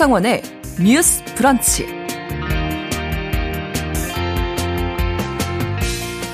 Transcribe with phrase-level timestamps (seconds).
[0.00, 0.42] 신성원의
[0.82, 1.86] 뉴스 브런치.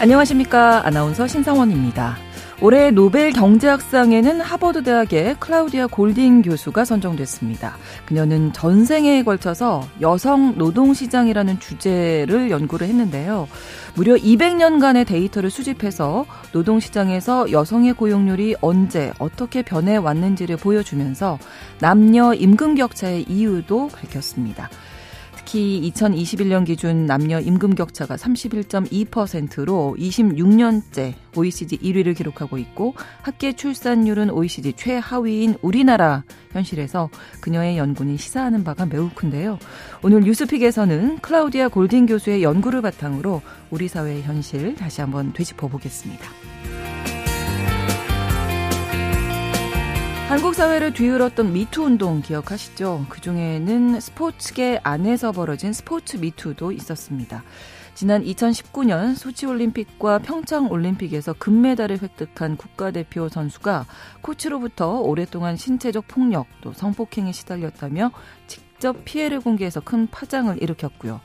[0.00, 0.86] 안녕하십니까.
[0.86, 2.25] 아나운서 신성원입니다.
[2.62, 7.76] 올해 노벨 경제학상에는 하버드 대학의 클라우디아 골딩 교수가 선정됐습니다.
[8.06, 13.46] 그녀는 전생에 걸쳐서 여성 노동 시장이라는 주제를 연구를 했는데요.
[13.94, 21.38] 무려 200년간의 데이터를 수집해서 노동 시장에서 여성의 고용률이 언제 어떻게 변해 왔는지를 보여주면서
[21.80, 24.70] 남녀 임금 격차의 이유도 밝혔습니다.
[25.46, 34.72] 특히 2021년 기준 남녀 임금 격차가 31.2%로 26년째 OECD 1위를 기록하고 있고 학계 출산율은 OECD
[34.72, 37.10] 최하위인 우리나라 현실에서
[37.40, 39.60] 그녀의 연구는 시사하는 바가 매우 큰데요.
[40.02, 46.55] 오늘 뉴스픽에서는 클라우디아 골딩 교수의 연구를 바탕으로 우리 사회의 현실 다시 한번 되짚어 보겠습니다.
[50.28, 53.06] 한국 사회를 뒤흔들었던 미투 운동 기억하시죠?
[53.08, 57.44] 그 중에는 스포츠계 안에서 벌어진 스포츠 미투도 있었습니다.
[57.94, 63.86] 지난 2019년 소치올림픽과 평창올림픽에서 금메달을 획득한 국가대표 선수가
[64.20, 68.10] 코치로부터 오랫동안 신체적 폭력 또 성폭행에 시달렸다며
[68.48, 71.20] 직접 피해를 공개해서 큰 파장을 일으켰고요.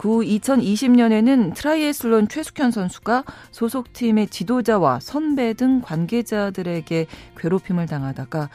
[0.00, 7.06] 그 2020년에는 트라이애슬론 최숙현 선수가 소속팀의 지도자와 선배 등 관계자들에게
[7.36, 8.48] 괴롭힘을 당하다가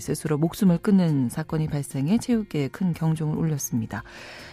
[0.00, 4.02] 스스로 목숨을 끊는 사건이 발생해 체육계에 큰 경종을 울렸습니다.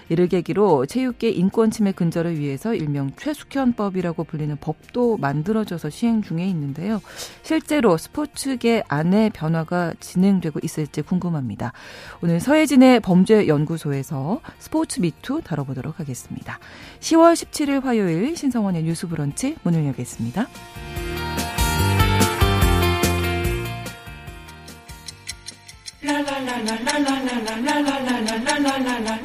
[0.09, 6.99] 이를 계기로 체육계 인권 침해 근절을 위해서 일명 최숙현법이라고 불리는 법도 만들어져서 시행 중에 있는데요.
[7.43, 11.73] 실제로 스포츠계 안에 변화가 진행되고 있을지 궁금합니다.
[12.21, 16.59] 오늘 서혜진의 범죄연구소에서 스포츠 미투 다뤄보도록 하겠습니다.
[16.99, 20.47] 10월 17일 화요일 신성원의 뉴스 브런치 문을 열겠습니다.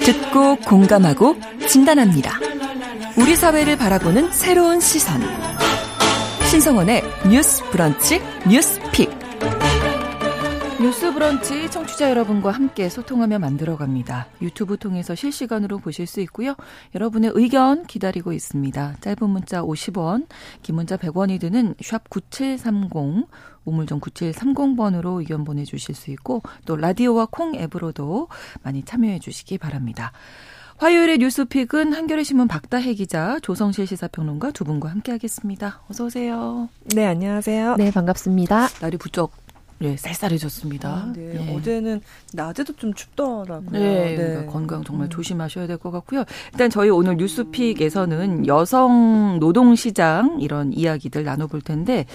[0.00, 1.36] 듣고 공감하고
[1.68, 2.38] 진단합니다.
[3.16, 5.20] 우리 사회를 바라보는 새로운 시선.
[6.50, 9.08] 신성원의 뉴스 브런치 뉴스 픽.
[10.80, 14.26] 뉴스 브런치 청취자 여러분과 함께 소통하며 만들어갑니다.
[14.42, 16.56] 유튜브 통해서 실시간으로 보실 수 있고요.
[16.94, 18.96] 여러분의 의견 기다리고 있습니다.
[19.00, 20.26] 짧은 문자 50원,
[20.62, 23.26] 긴 문자 100원이 드는 샵 9730,
[23.64, 28.28] 우물정 9730번으로 의견 보내주실 수 있고 또 라디오와 콩 앱으로도
[28.62, 30.12] 많이 참여해 주시기 바랍니다.
[30.78, 35.82] 화요일의 뉴스픽은 한겨레 신문 박다혜 기자, 조성실 시사평론가 두 분과 함께하겠습니다.
[35.88, 36.68] 어서 오세요.
[36.94, 37.76] 네, 안녕하세요.
[37.76, 38.68] 네, 반갑습니다.
[38.80, 39.30] 날이 부쩍
[39.78, 40.88] 네, 쌀쌀해졌습니다.
[40.88, 41.34] 아, 네.
[41.34, 41.54] 네.
[41.56, 42.00] 어제는
[42.32, 43.70] 낮에도 좀 춥더라고요.
[43.70, 44.16] 네, 네.
[44.16, 45.10] 그러니까 건강 정말 음.
[45.10, 46.24] 조심하셔야 될 것 같고요.
[46.52, 52.06] 일단 저희 오늘 뉴스픽에서는 여성 노동시장 이런 이야기들 나눠볼 텐데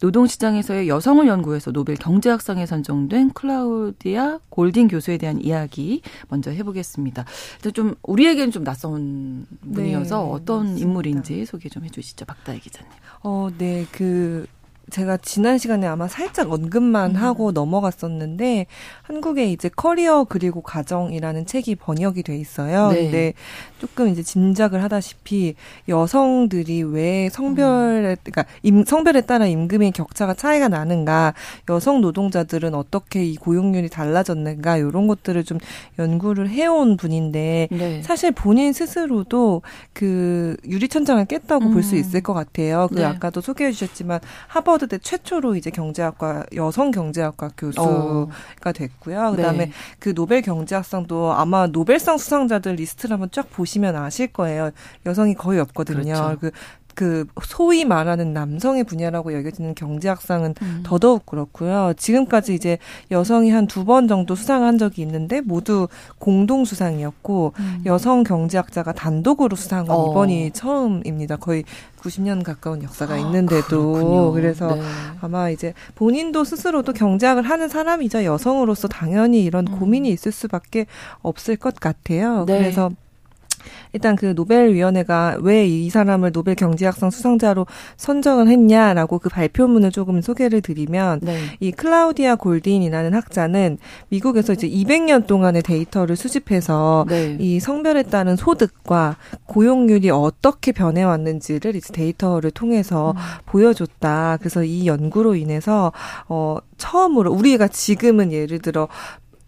[0.00, 7.24] 노동시장에서의 여성을 연구해서 노벨 경제학상에 선정된 클라우디아 골딩 교수에 대한 이야기 먼저 해보겠습니다.
[7.56, 10.86] 일단 좀 우리에게는 좀 낯선 분이어서 네, 어떤 맞습니다.
[10.86, 12.90] 인물인지 소개 좀 해주시죠, 박다혜 기자님.
[13.22, 14.46] 어, 네, 그
[14.90, 17.16] 제가 지난 시간에 아마 살짝 언급만 음.
[17.16, 18.66] 하고 넘어갔었는데
[19.02, 22.92] 한국에 이제 커리어 그리고 가정이라는 책이 번역이 돼 있어요.
[22.92, 23.02] 네.
[23.02, 23.32] 근데
[23.80, 25.56] 조금 이제 짐작을 하다시피
[25.88, 28.16] 여성들이 왜 성별에 음.
[28.22, 31.34] 그러니까 임, 성별에 따라 임금의 격차가 차이가 나는가,
[31.68, 35.58] 여성 노동자들은 어떻게 이 고용률이 달라졌는가 이런 것들을 좀
[35.98, 38.02] 연구를 해온 분인데 네.
[38.02, 41.72] 사실 본인 스스로도 그 유리천장을 깼다고 음.
[41.72, 42.86] 볼수 있을 것 같아요.
[42.88, 43.04] 그 네.
[43.04, 48.28] 아까도 소개해 주셨지만 하버 하버드대 최초로 이제 경제학과 여성 경제학과 교수가 어.
[48.74, 49.32] 됐고요.
[49.36, 49.72] 그다음에 네.
[49.98, 54.70] 그 노벨 경제학상도 아마 노벨상 수상자들 리스트를 한번 쫙 보시면 아실 거예요.
[55.04, 56.14] 여성이 거의 없거든요.
[56.14, 56.38] 그렇죠.
[56.40, 56.50] 그
[56.96, 60.80] 그 소위 말하는 남성의 분야라고 여겨지는 경제학상은 음.
[60.82, 61.92] 더더욱 그렇고요.
[61.96, 62.78] 지금까지 이제
[63.12, 65.86] 여성이 한 두 번 정도 수상한 적이 있는데 모두
[66.18, 67.82] 공동 수상이었고 음.
[67.84, 70.10] 여성 경제학자가 단독으로 수상한 건 어.
[70.10, 71.36] 이번이 처음입니다.
[71.36, 71.64] 거의
[72.00, 74.80] 90년 가까운 역사가 아, 있는데도 아, 그래서 네.
[75.20, 79.78] 아마 이제 본인도 스스로도 경제학을 하는 사람이죠 여성으로서 당연히 이런 음.
[79.78, 80.86] 고민이 있을 수밖에
[81.22, 82.44] 없을 것 같아요.
[82.46, 82.58] 네.
[82.58, 82.90] 그래서
[83.96, 87.66] 일단 그 노벨위원회가 왜 이 사람을 노벨 경제학상 수상자로
[87.96, 91.38] 선정을 했냐라고 그 발표문을 조금 소개를 드리면 네.
[91.60, 93.78] 이 클라우디아 골딘이라는 학자는
[94.08, 97.36] 미국에서 이제 200년 동안의 데이터를 수집해서 네.
[97.38, 99.16] 이 성별에 따른 소득과
[99.46, 103.16] 고용률이 어떻게 변해왔는지를 이제 데이터를 통해서 음.
[103.46, 104.38] 보여줬다.
[104.38, 105.92] 그래서 이 연구로 인해서
[106.28, 108.88] 어 처음으로 우리가 지금은 예를 들어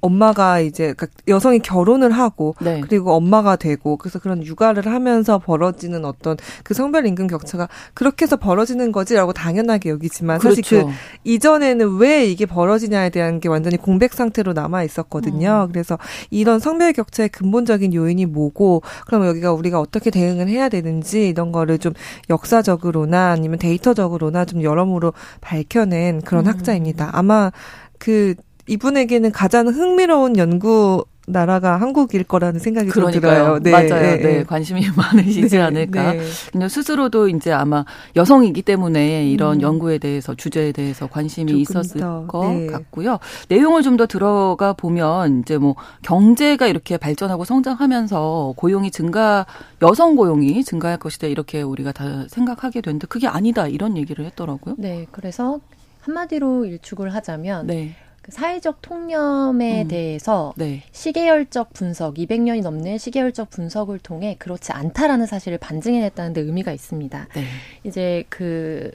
[0.01, 2.81] 엄마가 이제 그러니까 여성이 결혼을 하고 네.
[2.81, 8.37] 그리고 엄마가 되고 그래서 그런 육아를 하면서 벌어지는 어떤 그 성별 임금 격차가 그렇게 해서
[8.37, 10.63] 벌어지는 거지라고 당연하게 여기지만 그렇죠.
[10.63, 10.91] 사실 그
[11.25, 15.67] 이전에는 왜 이게 벌어지냐에 대한 게 완전히 공백 상태로 남아 있었거든요.
[15.69, 15.73] 음.
[15.73, 15.99] 그래서
[16.31, 21.79] 이런 성별 격차의 근본적인 요인이 뭐고 그럼 여기가 우리가 어떻게 대응을 해야 되는지 이런 거를
[21.79, 21.93] 좀
[22.31, 26.53] 역사적으로나 아니면 데이터적으로나 좀 여러모로 밝혀낸 그런 음.
[26.53, 27.11] 학자입니다.
[27.13, 27.51] 아마
[27.99, 28.35] 그
[28.69, 33.21] 이분에게는 가장 흥미로운 연구 나라가 한국일 거라는 생각이 그러니까요.
[33.21, 33.59] 들어요.
[33.59, 33.87] 네, 맞아요.
[33.89, 34.45] 네, 네.
[34.45, 36.15] 관심이 많으시지 네, 않을까.
[36.15, 36.69] 네.
[36.71, 37.85] 스스로도 이제 아마
[38.17, 39.61] 여성이기 때문에 이런 음.
[39.61, 42.67] 연구에 대해서 주제에 대해서 관심이 있었을 더, 것 네.
[42.69, 43.19] 같고요.
[43.49, 49.45] 내용을 좀 더 들어가 보면 이제 뭐 경제가 이렇게 발전하고 성장하면서 고용이 증가
[49.83, 54.77] 여성 고용이 증가할 것이다 이렇게 우리가 다 생각하게 되는데 그게 아니다 이런 얘기를 했더라고요.
[54.79, 55.07] 네.
[55.11, 55.59] 그래서
[56.03, 57.97] 한마디로 일축을 하자면 네.
[58.29, 59.89] 그 사회적 통념에 음.
[59.89, 60.83] 대해서 네.
[60.93, 67.29] 시계열적 분석, 200년이 넘는 시계열적 분석을 통해 그렇지 않다라는 사실을 반증해냈다는 데 의미가 있습니다.
[67.35, 67.45] 네.
[67.85, 68.91] 이제 그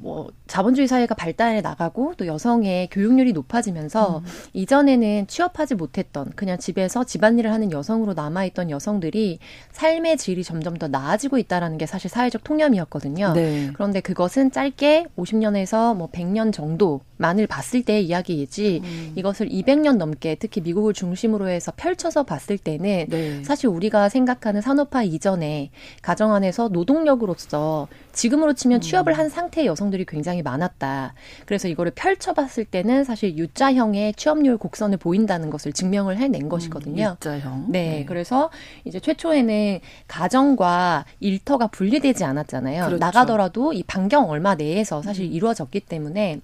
[0.00, 4.24] 뭐 자본주의 사회가 발달해 나가고 또 여성의 교육률이 높아지면서 음.
[4.54, 9.38] 이전에는 취업하지 못했던 그냥 집에서 집안일을 하는 여성으로 남아있던 여성들이
[9.72, 13.32] 삶의 질이 점점 더 나아지고 있다라는 게 사실 사회적 통념이었거든요.
[13.34, 13.70] 네.
[13.74, 19.12] 그런데 그것은 짧게 50년에서 뭐 100년 정도만을 봤을 때의 이야기이지 음.
[19.16, 23.44] 이것을 200년 넘게 특히 미국을 중심으로 해서 펼쳐서 봤을 때는 네.
[23.44, 25.70] 사실 우리가 생각하는 산업화 이전에
[26.02, 29.18] 가정 안에서 노동력으로서 지금으로 치면 취업을 음.
[29.18, 31.14] 한 상태의 여성 들이 굉장히 많았다.
[31.46, 37.16] 그래서 이거를 펼쳐봤을 때는 사실 U자형의 취업률 곡선을 보인다는 것을 증명을 해낸 음, 것이거든요.
[37.20, 37.66] U자형.
[37.68, 38.50] 네, 네, 그래서
[38.84, 42.86] 이제 최초에는 가정과 일터가 분리되지 않았잖아요.
[42.86, 42.98] 그렇죠.
[42.98, 45.32] 나가더라도 이 반경 얼마 내에서 사실 음.
[45.32, 46.40] 이루어졌기 때문에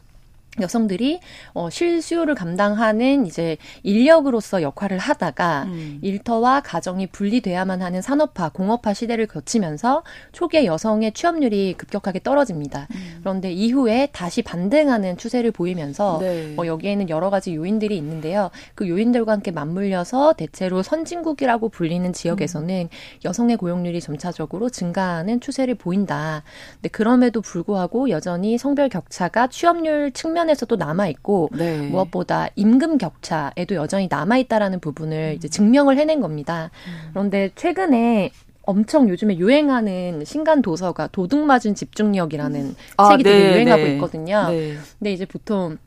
[0.60, 1.20] 여성들이
[1.52, 5.98] 어, 실수요를 감당하는 이제 인력으로서 역할을 하다가 음.
[6.02, 12.88] 일터와 가정이 분리돼야만 하는 산업화, 공업화 시대를 거치면서 초기에 여성의 취업률이 급격하게 떨어집니다.
[12.94, 13.18] 음.
[13.20, 16.54] 그런데 이후에 다시 반등하는 추세를 보이면서 네.
[16.56, 18.50] 어, 여기에는 여러 가지 요인들이 있는데요.
[18.74, 22.88] 그 요인들과 함께 맞물려서 대체로 선진국이라고 불리는 지역에서는 음.
[23.24, 26.42] 여성의 고용률이 점차적으로 증가하는 추세를 보인다.
[26.74, 31.88] 근데 그럼에도 불구하고 여전히 성별 격차가 취업률 측면 측면에서도 남아 있고 네.
[31.88, 35.34] 무엇보다 임금 격차에도 여전히 남아 있다라는 부분을 음.
[35.34, 36.70] 이제 증명을 해낸 겁니다.
[36.87, 37.10] 음.
[37.10, 38.31] 그런데 최근에
[38.62, 43.94] 엄청 요즘에 유행하는 신간 도서가 도둑 맞은 집중력이라는 아, 책이 되게 네, 유행하고 네.
[43.94, 44.48] 있거든요.
[44.48, 44.76] 네.
[44.98, 45.78] 근데 이제 보통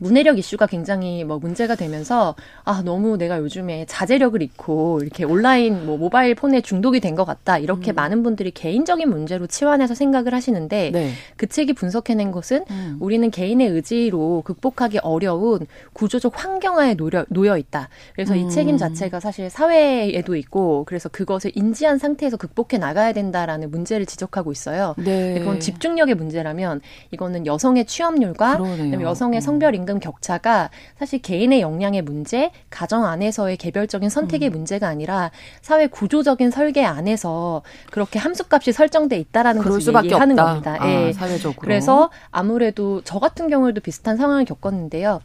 [0.00, 5.96] 문해력 이슈가 굉장히 뭐 문제가 되면서 아 너무 내가 요즘에 자제력을 잃고 이렇게 온라인 뭐
[5.96, 7.94] 모바일 폰에 중독이 된 것 같다 이렇게 음.
[7.96, 11.12] 많은 분들이 개인적인 문제로 치환해서 생각을 하시는데 네.
[11.36, 12.96] 그 책이 분석해낸 것은 음.
[13.00, 17.88] 우리는 개인의 의지로 극복하기 어려운 구조적 환경하에 놓여, 놓여 있다.
[18.14, 18.38] 그래서 음.
[18.38, 24.52] 이 책임 자체가 사실 사회에도 있고 그래서 그것을 인지한 상태에서 극복해 나가야 된다라는 문제를 지적하고
[24.52, 24.94] 있어요.
[24.96, 25.38] 네.
[25.38, 26.80] 그건 집중력의 문제라면
[27.10, 28.60] 이거는 여성의 취업률과
[29.02, 34.52] 여성의 성별 임금 격차가 사실 개인의 역량의 문제, 가정 안에서의 개별적인 선택의 음.
[34.52, 40.44] 문제가 아니라 사회 구조적인 설계 안에서 그렇게 함수값이 설정돼 있다라는 것을 얘기하는 없다.
[40.52, 40.76] 겁니다.
[40.78, 41.12] 아, 예.
[41.12, 41.60] 사회적으로.
[41.60, 45.20] 그래서 아무래도 저 같은 경우에도 비슷한 상황을 겪었는데요.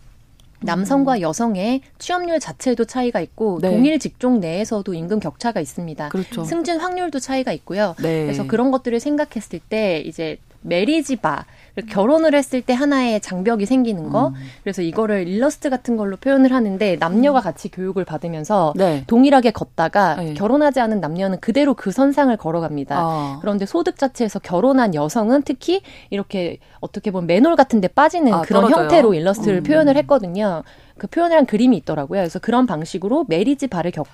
[0.62, 1.22] 남성과 음.
[1.22, 3.70] 여성의 취업률 자체도 차이가 있고 네.
[3.70, 6.10] 동일 직종 내에서도 임금 격차가 있습니다.
[6.10, 6.44] 그렇죠.
[6.44, 7.94] 승진 확률도 차이가 있고요.
[8.02, 8.24] 네.
[8.24, 11.46] 그래서 그런 것들을 생각했을 때 이제 메리지바
[11.88, 14.30] 결혼을 했을 때 하나의 장벽이 생기는 거.
[14.30, 14.34] 음.
[14.64, 17.44] 그래서 이거를 일러스트 같은 걸로 표현을 하는데 남녀가 음.
[17.44, 19.04] 같이 교육을 받으면서 네.
[19.08, 20.34] 동일하게 걷다가 네.
[20.34, 22.98] 결혼하지 않은 남녀는 그대로 그 선상을 걸어갑니다.
[22.98, 23.38] 아.
[23.42, 28.64] 그런데 소득 자체에서 결혼한 여성은 특히 이렇게 어떻게 보면 매놀 같은 데 빠지는 아, 그런
[28.64, 28.84] 떨어져요?
[28.84, 29.64] 형태로 일러스트를 음.
[29.64, 30.64] 표현을 했거든요.
[30.98, 32.22] 그 표현을 한 그림이 있더라고요.
[32.22, 34.08] 그래서 그런 방식으로 메리지 바를 겪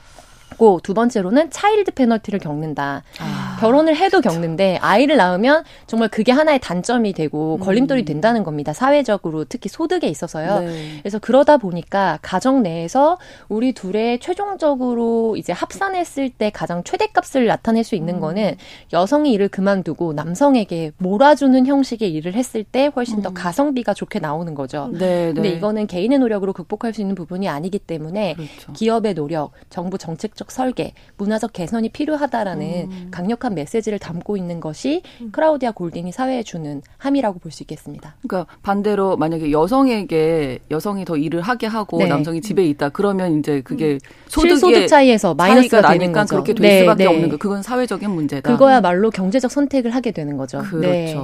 [0.52, 3.04] 겪고 두 번째로는 차일드 페널티를 겪는다.
[3.20, 4.30] 아, 결혼을 해도 그렇죠.
[4.30, 7.60] 겪는데 아이를 낳으면 정말 그게 하나의 단점이 되고 음.
[7.60, 8.74] 걸림돌이 된다는 겁니다.
[8.74, 10.60] 사회적으로 특히 소득에 있어서요.
[10.62, 11.00] 네.
[11.02, 13.18] 그래서 그러다 보니까 가정 내에서
[13.50, 18.20] 우리 둘의 최종적으로 이제 합산했을 때 가장 최대값을 나타낼 수 있는 음.
[18.20, 18.56] 거는
[18.94, 23.22] 여성이 일을 그만두고 남성에게 몰아주는 형식의 일을 했을 때 훨씬 음.
[23.22, 24.90] 더 가성비가 좋게 나오는 거죠.
[24.92, 25.50] 네, 근데 네.
[25.50, 28.74] 이거는 개인의 노력으로 극복할 수 있는 부분이 아니기 때문에 그렇죠.
[28.74, 33.08] 기업의 노력, 정부 정책 정책적 설계, 문화적 개선이 필요하다라는 음.
[33.12, 35.30] 강력한 메시지를 담고 있는 것이 음.
[35.32, 38.16] 크라우디아 골딩이 사회에 주는 함이라고 볼 수 있겠습니다.
[38.26, 42.06] 그러니까 반대로 만약에 여성에게 여성이 더 일을 하게 하고 네.
[42.06, 44.00] 남성이 집에 있다 그러면 이제 그게 음.
[44.28, 46.36] 소득의 소득 차이에서 마이너스가 되는 거죠.
[46.36, 47.10] 그렇게 될 네, 수밖에 네.
[47.10, 47.36] 없는 거.
[47.38, 48.50] 그건 사회적인 문제다.
[48.50, 50.60] 그거야말로 경제적 선택을 하게 되는 거죠.
[50.60, 50.80] 그렇죠.
[50.82, 51.16] 네.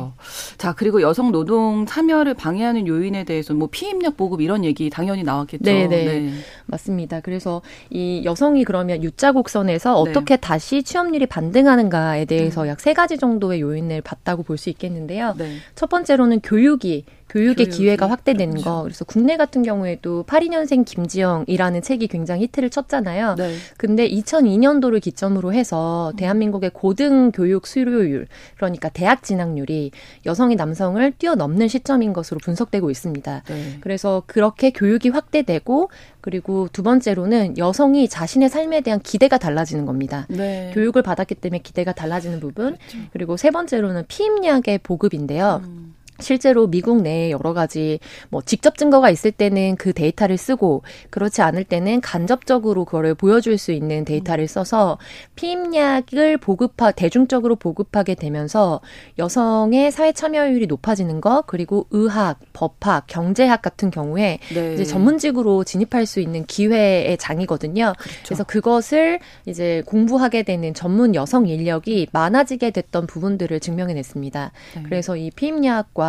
[0.58, 5.64] 자 그리고 여성 노동 참여를 방해하는 요인에 대해서 뭐 피임약 보급 이런 얘기 당연히 나왔겠죠.
[5.64, 6.34] 네, 네.
[6.66, 7.22] 맞습니다.
[7.22, 10.10] 그래서 이 여성이 그러면 유자 곡선에서 네.
[10.12, 12.68] 어떻게 다시 취업률이 반등하는가에 대해서 음.
[12.68, 15.36] 약세 가지 정도의 요인을 봤다고 볼 수 있겠는데요.
[15.38, 15.58] 네.
[15.76, 17.78] 첫 번째로는 교육이 교육의 교육이.
[17.78, 18.70] 기회가 확대되는 그렇죠.
[18.70, 18.84] 거.
[18.84, 23.36] 그래서 국내 같은 경우에도 82년생 김지영이라는 책이 굉장히 히트를 쳤잖아요.
[23.36, 23.56] 네.
[23.78, 29.92] 근데 2002년도를 기점으로 해서 대한민국의 고등 교육 수료율, 그러니까 대학 진학률이
[30.26, 33.44] 여성이 남성을 뛰어넘는 시점인 것으로 분석되고 있습니다.
[33.48, 33.78] 네.
[33.82, 35.90] 그래서 그렇게 교육이 확대되고
[36.22, 40.26] 그리고 두 번째로는 여성이 자신의 삶에 대한 기대가 달라지는 겁니다.
[40.30, 40.72] 네.
[40.74, 42.76] 교육을 받았기 때문에 기대가 달라지는 부분.
[42.76, 42.98] 그렇죠.
[43.12, 45.62] 그리고 세 번째로는 피임약의 보급인데요.
[45.64, 45.97] 음.
[46.20, 51.64] 실제로 미국 내에 여러 가지 뭐 직접 증거가 있을 때는 그 데이터를 쓰고 그렇지 않을
[51.64, 54.98] 때는 간접적으로 그거를 보여줄 수 있는 데이터를 써서
[55.36, 58.82] 피임약을 보급하 대중적으로 보급하게 되면서
[59.20, 64.74] 여성의 사회 참여율이 높아지는 것 그리고 의학, 법학, 경제학 같은 경우에 네.
[64.74, 67.94] 이제 전문직으로 진입할 수 있는 기회의 장이거든요.
[67.98, 68.24] 그렇죠.
[68.26, 74.52] 그래서 그것을 이제 공부하게 되는 전문 여성 인력이 많아지게 됐던 부분들을 증명해냈습니다.
[74.76, 74.84] 네.
[74.84, 76.07] 그래서 이 피임약과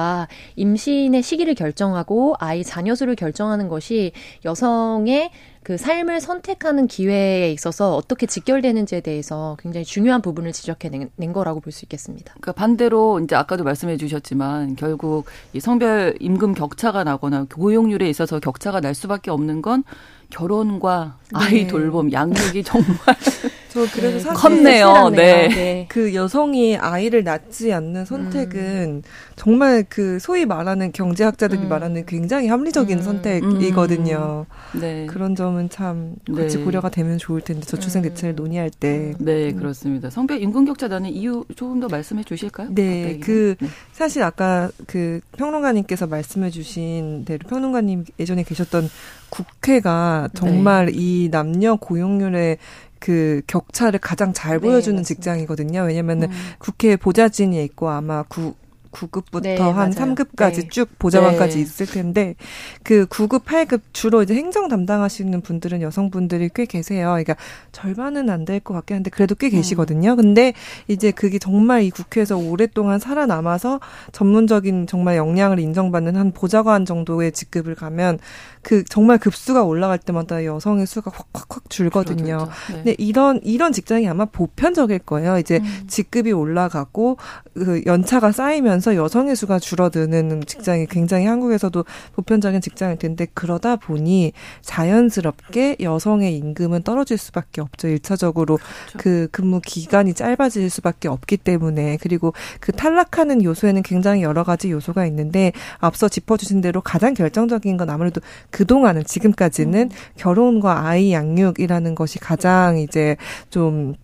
[0.56, 4.12] 임신의 시기를 결정하고 아이 자녀 수를 결정하는 것이
[4.44, 5.30] 여성의
[5.62, 11.84] 그 삶을 선택하는 기회에 있어서 어떻게 직결되는지에 대해서 굉장히 중요한 부분을 지적해낸 거라고 볼 수
[11.84, 12.32] 있겠습니다.
[12.40, 18.80] 그러니까 반대로 이제 아까도 말씀해 주셨지만 결국 이 성별 임금 격차가 나거나 고용률에 있어서 격차가
[18.80, 19.84] 날 수밖에 없는 건
[20.30, 21.66] 결혼과 아이 네.
[21.66, 22.96] 돌봄, 양육이 정말
[23.68, 24.20] 저 그래서 네.
[24.20, 25.10] 사실 컸네요.
[25.10, 25.48] 네.
[25.48, 25.86] 네.
[25.88, 29.02] 그 여성이 아이를 낳지 않는 선택은 음.
[29.36, 31.68] 정말 그 소위 말하는 경제학자들이 음.
[31.68, 33.02] 말하는 굉장히 합리적인 음.
[33.02, 34.46] 선택이거든요.
[34.74, 34.80] 음.
[34.80, 35.06] 네.
[35.06, 36.64] 그런 점은 참 같이 네.
[36.64, 38.08] 고려가 되면 좋을 텐데 저출생 음.
[38.08, 39.14] 대책을 논의할 때.
[39.18, 40.08] 네, 그렇습니다.
[40.10, 42.68] 성별 임금 격차 나는 이유 조금 더 말씀해 주실까요?
[42.74, 43.68] 네, 그 네.
[43.92, 48.88] 사실 아까 그 평론가님께서 말씀해 주신 대로 평론가님 예전에 계셨던
[49.30, 50.92] 국회가 정말 네.
[50.94, 52.58] 이 남녀 고용률의
[52.98, 55.82] 그 격차를 가장 잘 네, 보여주는 네, 직장이거든요.
[55.82, 56.36] 왜냐면은 음.
[56.58, 58.54] 국회 보좌진이 있고 아마 구
[58.90, 59.90] 9급부터 네, 한 맞아요.
[59.90, 60.68] 3급까지 네.
[60.68, 61.62] 쭉 보좌관까지 네.
[61.62, 62.34] 있을 텐데
[62.82, 67.08] 그 9급, 8급 주로 이제 행정 담당하시는 분들은 여성분들이 꽤 계세요.
[67.10, 67.36] 그러니까
[67.72, 70.16] 절반은 안 될 것 같긴 한데 그래도 꽤 계시거든요.
[70.16, 70.52] 근데
[70.88, 73.80] 이제 그게 정말 이 국회에서 오랫동안 살아남아서
[74.12, 78.18] 전문적인 정말 역량을 인정받는 한 보좌관 정도의 직급을 가면
[78.62, 82.48] 그 정말 급수가 올라갈 때마다 여성의 수가 확확확 줄거든요.
[82.70, 82.74] 네.
[82.74, 85.38] 근데 이런 이런 직장이 아마 보편적일 거예요.
[85.38, 85.84] 이제 음.
[85.86, 87.16] 직급이 올라가고
[87.54, 94.32] 그 연차가 쌓이면 서 여성의 수가 줄어드는 직장이 굉장히 한국에서도 보편적인 직장일 텐데 그러다 보니
[94.62, 97.88] 자연스럽게 여성의 임금은 떨어질 수밖에 없죠.
[97.88, 98.98] 일차적으로 그렇죠.
[98.98, 105.06] 그 근무 기간이 짧아질 수밖에 없기 때문에 그리고 그 탈락하는 요소에는 굉장히 여러 가지 요소가
[105.06, 108.20] 있는데 앞서 짚어주신 대로 가장 결정적인 건 아무래도
[108.50, 109.88] 그동안은 지금까지는 음.
[110.16, 113.16] 결혼과 아이 양육이라는 것이 가장 이제
[113.50, 113.94] 좀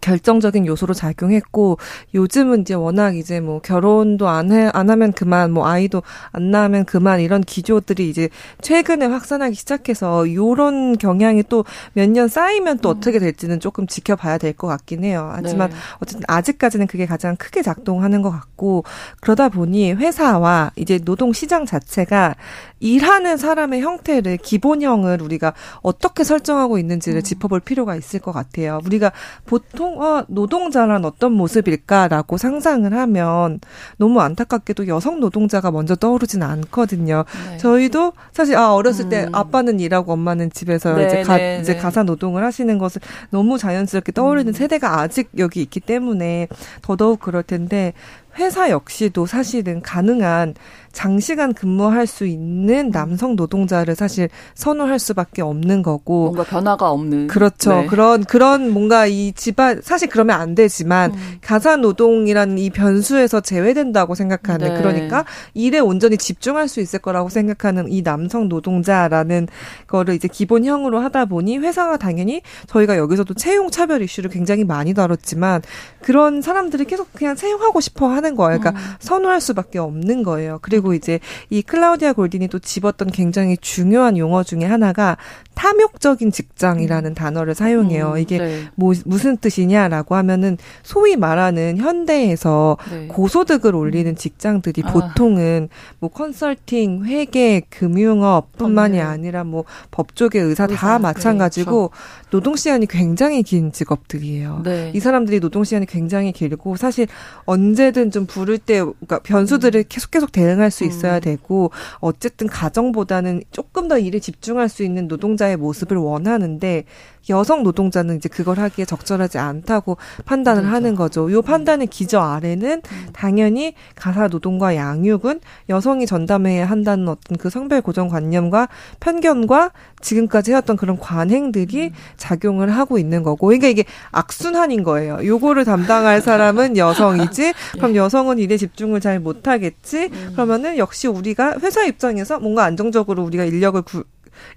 [0.00, 1.78] 결정적인 요소로 작용했고
[2.14, 7.40] 요즘은 이제 워낙 이제 뭐 결혼도 안해안 하면 그만 뭐 아이도 안 낳으면 그만 이런
[7.40, 8.28] 기조들이 이제
[8.62, 12.96] 최근에 확산하기 시작해서 요런 경향이 또 몇 년 쌓이면 또 음.
[12.96, 15.30] 어떻게 될지는 조금 지켜봐야 될 것 같긴 해요.
[15.34, 15.76] 하지만 네.
[16.00, 18.84] 어쨌든 아직까지는 그게 가장 크게 작동하는 것 같고
[19.20, 22.34] 그러다 보니 회사와 이제 노동 시장 자체가
[22.80, 27.22] 일하는 사람의 형태를 기본형을 우리가 어떻게 설정하고 있는지를 음.
[27.22, 28.80] 짚어볼 필요가 있을 것 같아요.
[28.84, 29.12] 우리가
[29.46, 33.60] 보통 어, 노동자란 어떤 모습일까라고 상상을 하면
[33.96, 37.24] 너무 안타깝게도 여성 노동자가 먼저 떠오르진 않거든요.
[37.50, 37.56] 네.
[37.58, 39.10] 저희도 사실 아 어렸을 음.
[39.10, 41.78] 때 아빠는 일하고 엄마는 집에서 네, 이제 가 네, 이제 네.
[41.78, 44.52] 가사 노동을 하시는 것을 너무 자연스럽게 떠오르는 음.
[44.52, 46.48] 세대가 아직 여기 있기 때문에
[46.82, 47.92] 더더욱 그럴 텐데
[48.38, 50.54] 회사 역시도 사실은 가능한
[50.92, 57.82] 장시간 근무할 수 있는 남성 노동자를 사실 선호할 수밖에 없는 거고 뭔가 변화가 없는 그렇죠
[57.82, 57.86] 네.
[57.86, 61.38] 그런 그런 뭔가 이 집안 사실 그러면 안 되지만 음.
[61.40, 64.80] 가사 노동이라는 이 변수에서 제외된다고 생각하는 네.
[64.80, 69.46] 그러니까 일에 온전히 집중할 수 있을 거라고 생각하는 이 남성 노동자라는
[69.86, 75.62] 거를 이제 기본형으로 하다 보니 회사가 당연히 저희가 여기서도 채용 차별 이슈를 굉장히 많이 다뤘지만
[76.02, 78.58] 그런 사람들이 계속 그냥 채용하고 싶어 하는 거예요.
[78.58, 78.94] 그러니까 음.
[78.98, 80.58] 선호할 수밖에 없는 거예요.
[80.62, 81.20] 그리고 이제
[81.50, 85.16] 이 클라우디아 골딘이 또 집었던 굉장히 중요한 용어 중에 하나가
[85.54, 87.14] 탐욕적인 직장이라는 음.
[87.14, 88.12] 단어를 사용해요.
[88.12, 88.62] 음, 이게 네.
[88.76, 93.06] 뭐, 무슨 뜻이냐라고 하면은 소위 말하는 현대에서 네.
[93.08, 94.92] 고소득을 올리는 직장들이 아.
[94.92, 95.68] 보통은
[95.98, 99.10] 뭐 컨설팅, 회계, 금융업뿐만이 아, 네.
[99.10, 102.30] 아니라 뭐 법조계, 의사, 의사 다 마찬가지고 그렇죠.
[102.30, 104.62] 노동 시간이 굉장히 긴 직업들이에요.
[104.64, 104.92] 네.
[104.94, 107.06] 이 사람들이 노동 시간이 굉장히 길고 사실
[107.44, 109.84] 언제든 좀 부를 때 그러니까 변수들을 음.
[109.88, 111.20] 계속 계속 대응할 수 있어야 음.
[111.20, 116.84] 되고 어쨌든 가정보다는 조금 더 일에 집중할 수 있는 노동자의 모습을 원하는데
[117.28, 120.74] 여성 노동자는 이제 그걸 하기에 적절하지 않다고 판단을 그렇죠.
[120.74, 121.30] 하는 거죠.
[121.32, 123.08] 요 판단의 기저 아래는 음.
[123.12, 128.68] 당연히 가사 노동과 양육은 여성이 전담해야 한다는 어떤 그 성별 고정관념과
[129.00, 131.92] 편견과 지금까지 해왔던 그런 관행들이 음.
[132.16, 133.48] 작용을 하고 있는 거고.
[133.48, 135.18] 그러니까 이게 악순환인 거예요.
[135.24, 137.52] 요거를 담당할 사람은 여성이지.
[137.74, 140.10] 그럼 여성은 일에 집중을 잘 못하겠지.
[140.12, 140.30] 음.
[140.32, 144.04] 그러면은 역시 우리가 회사 입장에서 뭔가 안정적으로 우리가 인력을 구,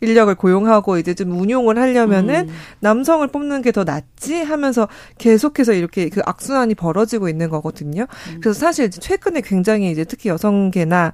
[0.02, 2.56] 인력을 고용하고 이제 좀 운용을 하려면은 음.
[2.80, 8.06] 남성을 뽑는 게 더 낫지 하면서 계속해서 이렇게 그 악순환이 벌어지고 있는 거거든요.
[8.30, 8.40] 음.
[8.40, 11.14] 그래서 사실 최근에 굉장히 이제 특히 여성계나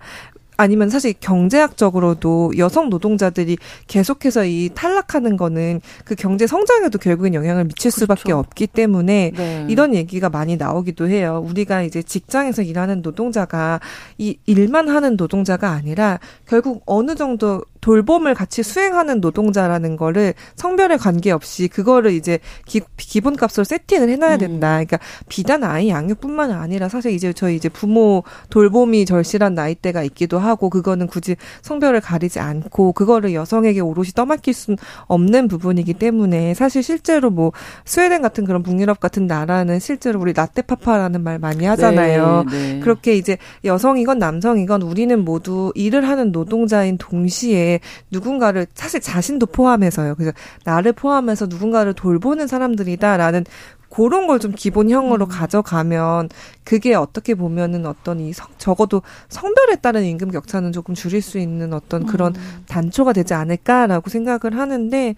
[0.59, 7.91] 아니면 사실 경제학적으로도 여성 노동자들이 계속해서 이 탈락하는 거는 그 경제 성장에도 결국엔 영향을 미칠
[7.91, 8.01] 그렇죠.
[8.01, 9.65] 수밖에 없기 때문에 네.
[9.69, 11.41] 이런 얘기가 많이 나오기도 해요.
[11.47, 13.79] 우리가 이제 직장에서 일하는 노동자가
[14.17, 21.67] 이 일만 하는 노동자가 아니라 결국 어느 정도 돌봄을 같이 수행하는 노동자라는 거를 성별에 관계없이
[21.67, 24.39] 그거를 이제 기, 기본값으로 세팅을 해놔야 음.
[24.39, 24.69] 된다.
[24.71, 30.69] 그러니까 비단 아이 양육뿐만 아니라 사실 이제 저희 이제 부모 돌봄이 절실한 나이대가 있기도 하고
[30.69, 37.29] 그거는 굳이 성별을 가리지 않고 그거를 여성에게 오롯이 떠맡길 수는 없는 부분이기 때문에 사실 실제로
[37.29, 37.51] 뭐
[37.85, 42.45] 스웨덴 같은 그런 북유럽 같은 나라는 실제로 우리 라떼파파라는 말 많이 하잖아요.
[42.49, 42.79] 네, 네.
[42.79, 47.68] 그렇게 이제 여성이건 남성이건 우리는 모두 일을 하는 노동자인 동시에
[48.09, 50.15] 누군가를 사실 자신도 포함해서요.
[50.15, 50.31] 그래서
[50.65, 53.45] 나를 포함해서 누군가를 돌보는 사람들이다라는
[53.89, 55.29] 그런 걸 좀 기본형으로 음.
[55.29, 56.29] 가져가면
[56.63, 61.73] 그게 어떻게 보면은 어떤 이 성, 적어도 성별에 따른 임금 격차는 조금 줄일 수 있는
[61.73, 62.63] 어떤 그런 음.
[62.67, 65.15] 단초가 되지 않을까라고 생각을 하는데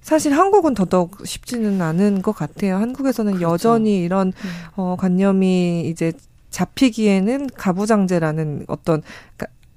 [0.00, 2.76] 사실 한국은 더더욱 쉽지는 않은 것 같아요.
[2.76, 3.52] 한국에서는 그렇죠.
[3.52, 4.50] 여전히 이런 음.
[4.76, 6.12] 어 관념이 이제
[6.50, 9.02] 잡히기에는 가부장제라는 어떤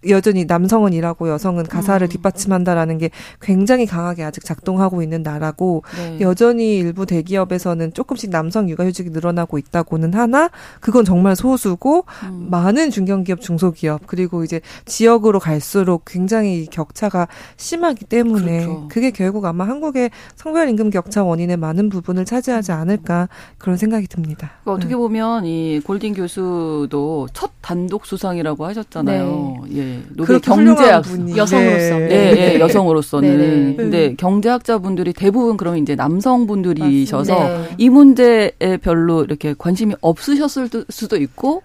[0.09, 2.09] 여전히 남성은 일하고 여성은 가사를 음.
[2.09, 3.09] 뒷받침한다라는 게
[3.41, 6.19] 굉장히 강하게 아직 작동하고 있는 나라고 네.
[6.21, 10.49] 여전히 일부 대기업에서는 조금씩 남성 육아휴직이 늘어나고 있다고는 하나
[10.79, 12.47] 그건 정말 소수고 음.
[12.49, 18.87] 많은 중견기업 중소기업 그리고 이제 지역으로 갈수록 굉장히 격차가 심하기 때문에 그렇죠.
[18.89, 24.51] 그게 결국 아마 한국의 성별 임금 격차 원인의 많은 부분을 차지하지 않을까 그런 생각이 듭니다.
[24.63, 24.95] 그러니까 어떻게 네.
[24.95, 29.57] 보면 이 골딩 교수도 첫 단독 수상이라고 하셨잖아요.
[29.69, 29.77] 네.
[29.77, 29.96] 예.
[30.09, 31.05] 노벨 경제학
[31.35, 32.07] 여성으로서 네.
[32.07, 32.33] 네.
[32.33, 32.59] 네.
[32.59, 33.75] 여성으로서는 네, 네.
[33.75, 37.69] 근데 경제학자분들이 대부분 그러면 이제 남성분들이셔서 네.
[37.77, 41.63] 이 문제에 별로 이렇게 관심이 없으셨을 수도 있고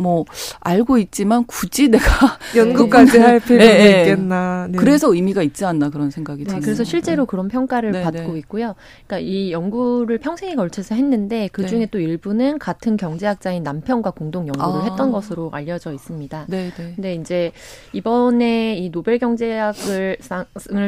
[0.00, 0.24] 뭐
[0.60, 2.04] 알고 있지만 굳이 내가
[2.56, 4.66] 연구까지 할 필요가 네, 있겠나.
[4.70, 4.78] 네.
[4.78, 6.64] 그래서 의미가 있지 않나 그런 생각이 네, 듭니다.
[6.64, 8.38] 그래서 실제로 그런 평가를 네, 받고 네.
[8.38, 8.74] 있고요.
[9.06, 11.86] 그러니까 이 연구를 평생에 걸쳐서 했는데 그 중에 네.
[11.86, 14.84] 또 일부는 같은 경제학자인 남편과 공동 연구를 아.
[14.84, 16.46] 했던 것으로 알려져 있습니다.
[16.48, 16.92] 네, 네.
[16.94, 17.52] 근데 이제
[17.92, 20.16] 이번에 이 노벨 경제학을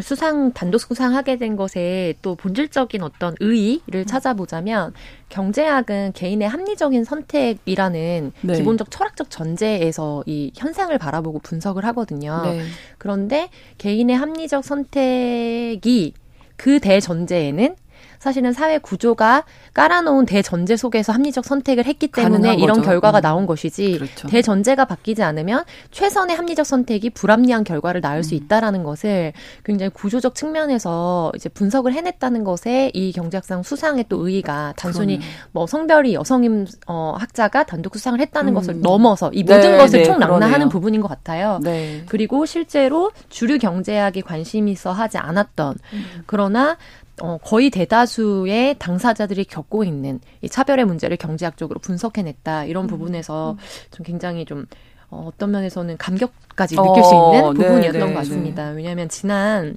[0.02, 4.92] 수상 단독 수상하게 된 것에 또 본질적인 어떤 의의를 찾아보자면
[5.32, 8.54] 경제학은 개인의 합리적인 선택이라는 네.
[8.54, 12.42] 기본적 철학적 전제에서 이 현상을 바라보고 분석을 하거든요.
[12.44, 12.62] 네.
[12.98, 16.12] 그런데 개인의 합리적 선택이
[16.56, 17.76] 그 대전제에는
[18.22, 19.42] 사실은 사회 구조가
[19.74, 22.82] 깔아놓은 대전제 속에서 합리적 선택을 했기 때문에 이런 거죠.
[22.82, 23.20] 결과가 음.
[23.20, 24.28] 나온 것이지 그렇죠.
[24.28, 28.22] 대전제가 바뀌지 않으면 최선의 합리적 선택이 불합리한 결과를 낳을 음.
[28.22, 29.32] 수 있다라는 것을
[29.64, 35.32] 굉장히 구조적 측면에서 이제 분석을 해냈다는 것에 이 경제학상 수상의 또 의의가 단순히 그러네.
[35.50, 38.54] 뭐 성별이 여성인 어, 학자가 단독 수상을 했다는 음.
[38.54, 41.58] 것을 넘어서 이 모든 네, 것을 네, 총낙나하는 부분인 것 같아요.
[41.60, 42.04] 네.
[42.06, 46.22] 그리고 실제로 주류 경제학에 관심이 있어 하지 않았던 음.
[46.26, 46.76] 그러나
[47.20, 52.88] 어, 거의 대다수의 당사자들이 겪고 있는 이 차별의 문제를 경제학적으로 분석해냈다 이런 음.
[52.88, 53.56] 부분에서
[53.90, 54.66] 좀 굉장히 좀
[55.10, 58.70] 어, 어떤 면에서는 감격까지 느낄 수 있는 어, 부분이었던 네, 네, 것 같습니다.
[58.70, 58.76] 네.
[58.76, 59.76] 왜냐하면 지난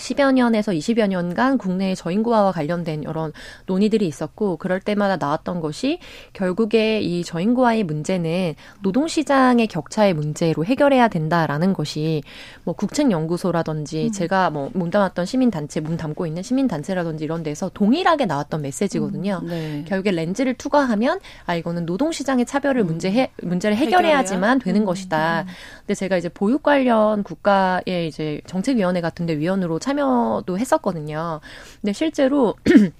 [0.00, 3.32] 10여 년에서 20여 년간 국내의 저인구화와 관련된 이런
[3.66, 5.98] 논의들이 있었고 그럴 때마다 나왔던 것이
[6.32, 12.22] 결국에 이 저인구화의 문제는 노동시장의 격차의 문제로 해결해야 된다라는 것이
[12.64, 14.12] 뭐 국책연구소라든지 음.
[14.12, 19.40] 제가 뭐 몸담았던 시민단체, 몸 담고 있는 시민단체라든지 이런 데서 동일하게 나왔던 메시지거든요.
[19.42, 19.48] 음.
[19.48, 19.84] 네.
[19.86, 22.86] 결국에 렌즈를 투과하면 아 이거는 노동시장의 차별을 음.
[22.86, 24.86] 문제 해, 문제를 해결해야지만 되는 음.
[24.86, 25.44] 것이다.
[25.80, 31.40] 근데 제가 이제 보육 관련 국가의 이제 정책위원회 같은데 위원으로 참 여도 했었거든요.
[31.80, 32.54] 근데 실제로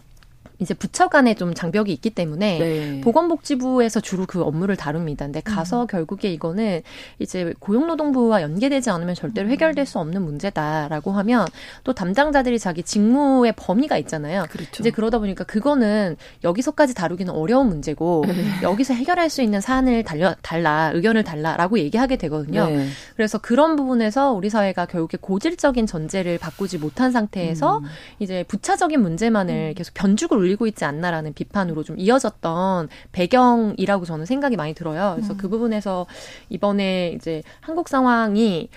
[0.61, 3.01] 이제 부처 간에 좀 장벽이 있기 때문에 네.
[3.01, 5.25] 보건복지부에서 주로 그 업무를 다룹니다.
[5.25, 5.87] 근데 가서 음.
[5.87, 6.83] 결국에 이거는
[7.18, 9.53] 이제 고용노동부와 연계되지 않으면 절대로 음.
[9.53, 11.46] 해결될 수 없는 문제다라고 하면
[11.83, 14.44] 또 담당자들이 자기 직무의 범위가 있잖아요.
[14.51, 14.83] 그렇죠.
[14.83, 18.35] 이제 그러다 보니까 그거는 여기서까지 다루기는 어려운 문제고 네.
[18.62, 22.66] 여기서 해결할 수 있는 사안을 달려 달라 의견을 달라라고 얘기하게 되거든요.
[22.66, 22.87] 네.
[23.16, 27.85] 그래서 그런 부분에서 우리 사회가 결국에 고질적인 전제를 바꾸지 못한 상태에서 음.
[28.18, 29.75] 이제 부차적인 문제만을 음.
[29.75, 35.14] 계속 변죽을 울리고 있지 않나라는 비판으로 좀 이어졌던 배경이라고 저는 생각이 많이 들어요.
[35.16, 35.36] 그래서 음.
[35.36, 36.06] 그 부분에서
[36.48, 38.68] 이번에 이제 한국 상황이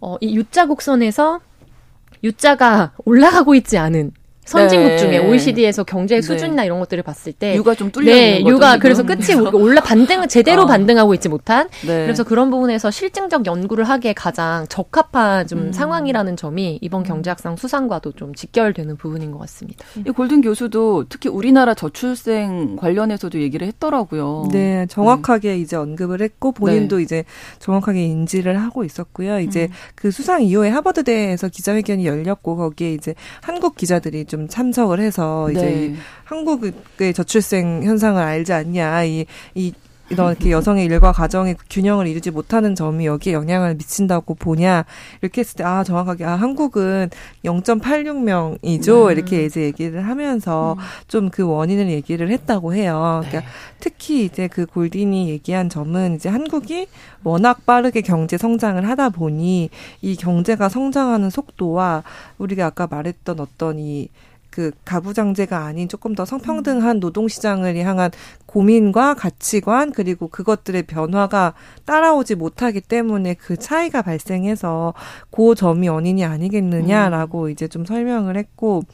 [0.00, 1.40] 어, 이 U자 곡선에서
[2.22, 4.12] U자가 올라가고 있지 않은
[4.44, 4.98] 선진국 네.
[4.98, 6.22] 중에 OECD에서 경제 네.
[6.22, 6.66] 수준이나 네.
[6.66, 8.80] 이런 것들을 봤을 때 유가 좀 뚫려 네, 거죠, 유가 지금?
[8.80, 10.66] 그래서 끝이 올라 반등 제대로 아.
[10.66, 12.04] 반등하고 있지 못한 네.
[12.04, 15.72] 그래서 그런 부분에서 실증적 연구를 하기에 가장 적합한 좀 음.
[15.72, 17.04] 상황이라는 점이 이번 음.
[17.04, 19.84] 경제학상 수상과도 좀 직결되는 부분인 것 같습니다.
[19.96, 24.48] 이 골든 교수도 특히 우리나라 저출생 관련해서도 얘기를 했더라고요.
[24.52, 25.58] 네, 정확하게 네.
[25.58, 27.02] 이제 언급을 했고 본인도 네.
[27.02, 27.24] 이제
[27.58, 29.40] 정확하게 인지를 하고 있었고요.
[29.40, 29.74] 이제 음.
[29.94, 35.94] 그 수상 이후에 하버드대에서 기자회견이 열렸고 거기에 이제 한국 기자들이 좀 참석을 해서 이제 네.
[36.24, 39.72] 한국의 저출생 현상을 알지 않냐 이이
[40.10, 44.84] 이렇게 여성의 일과 가정의 균형을 이루지 못하는 점이 여기에 영향을 미친다고 보냐
[45.20, 47.10] 이렇게 했을 때 아 정확하게 아 한국은
[47.44, 49.10] 0.86명이죠 음.
[49.10, 50.78] 이렇게 이제 얘기를 하면서 음.
[51.08, 53.22] 좀그 원인을 얘기를 했다고 해요.
[53.24, 53.46] 그러니까 네.
[53.80, 56.86] 특히 이제 그 골딘이 얘기한 점은 이제 한국이
[57.22, 59.70] 워낙 빠르게 경제 성장을 하다 보니
[60.02, 62.02] 이 경제가 성장하는 속도와
[62.38, 64.08] 우리가 아까 말했던 어떤 이
[64.54, 68.12] 그 가부장제가 아닌 조금 더 성평등한 노동시장을 향한
[68.46, 74.94] 고민과 가치관 그리고 그것들의 변화가 따라오지 못하기 때문에 그 차이가 발생해서
[75.32, 77.50] 그 점이 원인이 아니겠느냐라고 음.
[77.50, 78.84] 이제 좀 설명을 했고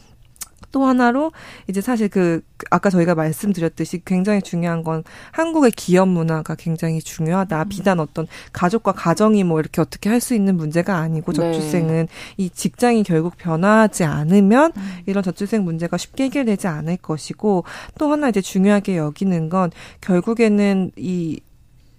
[0.73, 1.33] 또 하나로
[1.69, 5.03] 이제 사실 그 아까 저희가 말씀드렸듯이 굉장히 중요한 건
[5.33, 7.63] 한국의 기업 문화가 굉장히 중요하다.
[7.63, 7.69] 음.
[7.69, 11.37] 비단 어떤 가족과 가정이 뭐 이렇게 어떻게 할 수 있는 문제가 아니고 네.
[11.53, 12.09] 저출생은 네.
[12.37, 14.99] 이 직장이 결국 변화하지 않으면 음.
[15.07, 17.65] 이런 저출생 문제가 쉽게 해결되지 않을 것이고
[17.99, 19.71] 또 하나 이제 중요하게 여기는 건
[20.03, 21.41] 결국에는 이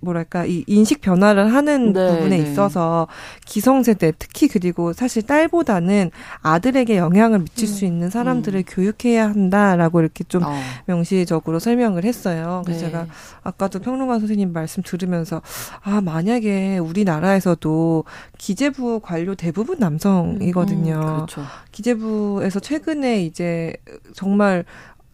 [0.02, 2.44] 뭐랄까 이 인식 변화를 하는 네, 부분에 네.
[2.44, 3.08] 있어서
[3.46, 6.12] 기성세대 특히 그리고 사실 딸보다는
[6.42, 7.74] 아들에게 영향을 미칠 음.
[7.74, 8.64] 수 있는 사람들을 음.
[8.68, 10.54] 교육해야 한다라고 이렇게 좀 어.
[10.86, 12.64] 명시적으로 설명을 했어요.
[12.66, 12.88] 그래서 네.
[12.88, 13.08] 제가
[13.44, 15.42] 아까도 평론가 선생님 말씀 들으면서
[15.84, 18.04] 아 만약에 우리나라에서도
[18.38, 20.96] 기재부 관료 대부분 남성이거든요.
[20.96, 21.44] 음, 그렇죠.
[21.72, 23.76] 기재부에서 최근에 이제
[24.14, 24.66] 정말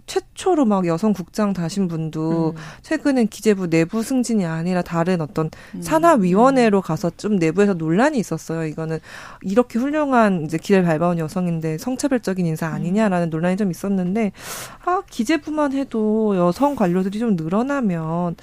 [0.07, 2.61] 최초로 막 여성 국장 다신 분도 음.
[2.81, 5.81] 최근엔 기재부 내부 승진이 아니라 다른 어떤 음.
[5.81, 8.65] 산하위원회로 가서 좀 내부에서 논란이 있었어요.
[8.65, 8.99] 이거는
[9.41, 14.31] 이렇게 훌륭한 이제 길을 밟아온 여성인데 성차별적인 인사 아니냐라는 논란이 좀 있었는데
[14.85, 18.35] 아 기재부만 해도 여성 관료들이 좀 늘어나면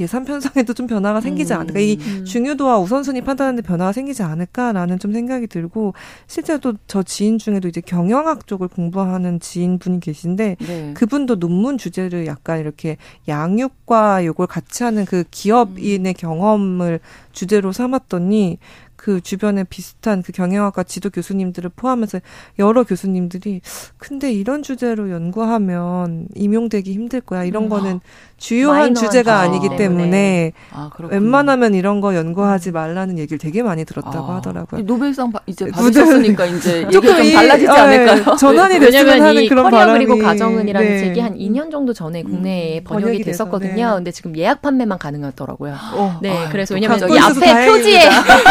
[0.00, 1.78] 예산 편성에도 좀 변화가 생기지 않을까.
[1.80, 2.24] 이 음.
[2.24, 5.94] 중요도와 우선순위 판단하는데 변화가 생기지 않을까라는 좀 생각이 들고
[6.26, 10.94] 실제로 저 지인 중에도 이제 경영학 쪽을 공부하는 지인분이 계신데 네.
[10.94, 12.96] 그분도 논문 주제를 약간 이렇게
[13.28, 16.18] 양육과 요걸 같이 하는 그 기업인의 음.
[16.18, 17.00] 경험을
[17.32, 18.58] 주제로 삼았더니
[19.00, 22.20] 그 주변에 비슷한 그 경영학과 지도 교수님들을 포함해서
[22.58, 23.62] 여러 교수님들이
[23.96, 27.44] 근데 이런 주제로 연구하면 임용되기 힘들 거야.
[27.44, 27.68] 이런 음.
[27.70, 28.00] 거는
[28.36, 34.36] 주요한 주제가 아니기 때문에 아, 웬만하면 이런 거 연구하지 말라는 얘기를 되게 많이 들었다고 아.
[34.36, 34.82] 하더라고요.
[34.82, 38.36] 노벨상 이제 받으셨으니까 이제 조금 좀 달라지지 어, 않을까요?
[38.36, 38.90] 전환이 네.
[38.90, 40.04] 됐으면 하는 그런 바람이.
[40.04, 40.98] 그리고 가정은이라는 네.
[40.98, 43.88] 책이 한 2년 정도 전에 국내에 음, 번역이, 번역이 됐었거든요.
[43.88, 43.94] 네.
[43.94, 45.74] 근데 지금 예약 판매만 가능하더라고요.
[45.94, 48.08] 어, 네, 아, 그래서 왜냐면 이 앞에 표지에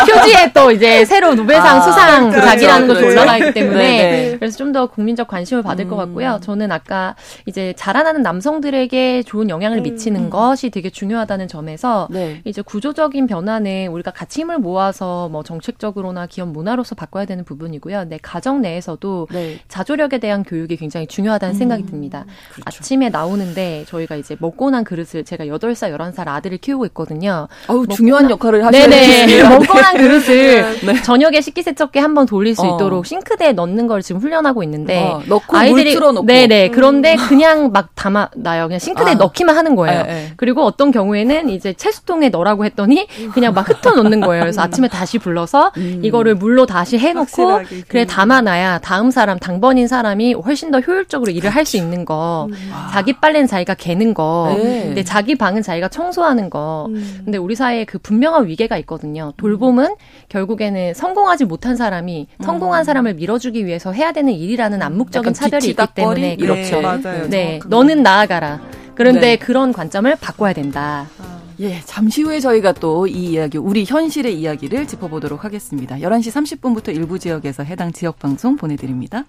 [0.08, 3.04] 표지에 또 이제 새로 노벨상 아, 수상 각이라는 것이.
[3.04, 4.38] 올라가 있기 때문에 네, 네.
[4.40, 5.90] 그래서 좀 더 국민적 관심을 받을 음.
[5.90, 6.40] 것 같고요.
[6.44, 7.16] 저는 아까
[7.48, 10.30] 이제 자라나는 남성들에게 좋은 영향을 음, 미치는 음.
[10.30, 12.42] 것이 되게 중요하다는 점에서 네.
[12.46, 18.06] 이제 구조적인 변화는 우리가 같이 힘을 모아서 뭐 정책적으로나 기업 문화로서 바꿔야 되는 부분이고요.
[18.06, 19.60] 내 가정 내에서도 네.
[19.68, 21.58] 자조력에 대한 교육이 굉장히 중요하다는 음.
[21.58, 22.26] 생각이 듭니다.
[22.54, 22.64] 그렇죠.
[22.68, 27.48] 아침에 나오는데 저희가 이제 먹고 난 그릇을 제가 8살, 11살 아들을 키우고 있거든요.
[27.68, 29.50] 어우, 중요한 역할을 하시는 네네.
[29.50, 31.02] 먹고 난 그릇을 그릇을 네.
[31.04, 32.76] 저녁에 식기세척기 한번 돌릴 수 어.
[32.76, 36.26] 있도록 싱크대에 넣는 걸 지금 훈련하고 있는데 어, 넣고 아이들이 틀어놓고.
[36.26, 37.28] 네네 그런데 음.
[37.28, 38.68] 그냥 막 담아 놔요.
[38.68, 39.18] 그냥 싱크대에 아.
[39.18, 40.02] 넣기만 하는 거예요.
[40.02, 40.34] 에, 에.
[40.38, 44.44] 그리고 어떤 경우에는 이제 채수통에 넣으라고 했더니 그냥 막 흩어 놓는 거예요.
[44.44, 46.02] 그래서 아침에 다시 불러서 음.
[46.04, 51.70] 이거를 물로 다시 해놓고 그래 담아놔야 다음 사람 당번인 사람이 훨씬 더 효율적으로 일을 할
[51.70, 52.48] 수 있는 거.
[52.50, 52.72] 음.
[52.92, 54.56] 자기 빨래는 자기가 개는 거.
[54.58, 54.86] 네.
[54.86, 56.88] 근데 자기 방은 자기가 청소하는 거.
[56.90, 57.22] 음.
[57.26, 59.34] 근데 우리 사회에 그 분명한 위계가 있거든요.
[59.38, 59.94] 돌봄은
[60.30, 62.84] 결국에는 성공하지 못한 사람이 성공한 음.
[62.84, 66.76] 사람을 밀어주기 위해서 해야 되는 일이라는 암묵적인 차별이 있기 때문에 그렇죠.
[66.76, 67.30] 네, 맞아요.
[67.30, 68.62] 네, 너는 나아가라.
[68.96, 69.36] 그런데 네.
[69.38, 71.08] 그런 관점을 바꿔야 된다.
[71.20, 71.40] 아.
[71.62, 75.98] 예, 잠시 후에 저희가 또 이 이야기, 우리 현실의 이야기를 짚어보도록 하겠습니다.
[75.98, 79.26] 11시 30분부터 일부 지역에서 해당 지역 방송 보내드립니다.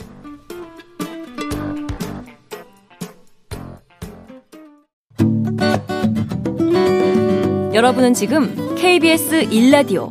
[7.73, 10.11] 여러분은 지금 KBS 1라디오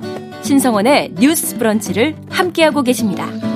[0.49, 3.48] 신성원의 뉴스 브런치를 함께하고 계십니다.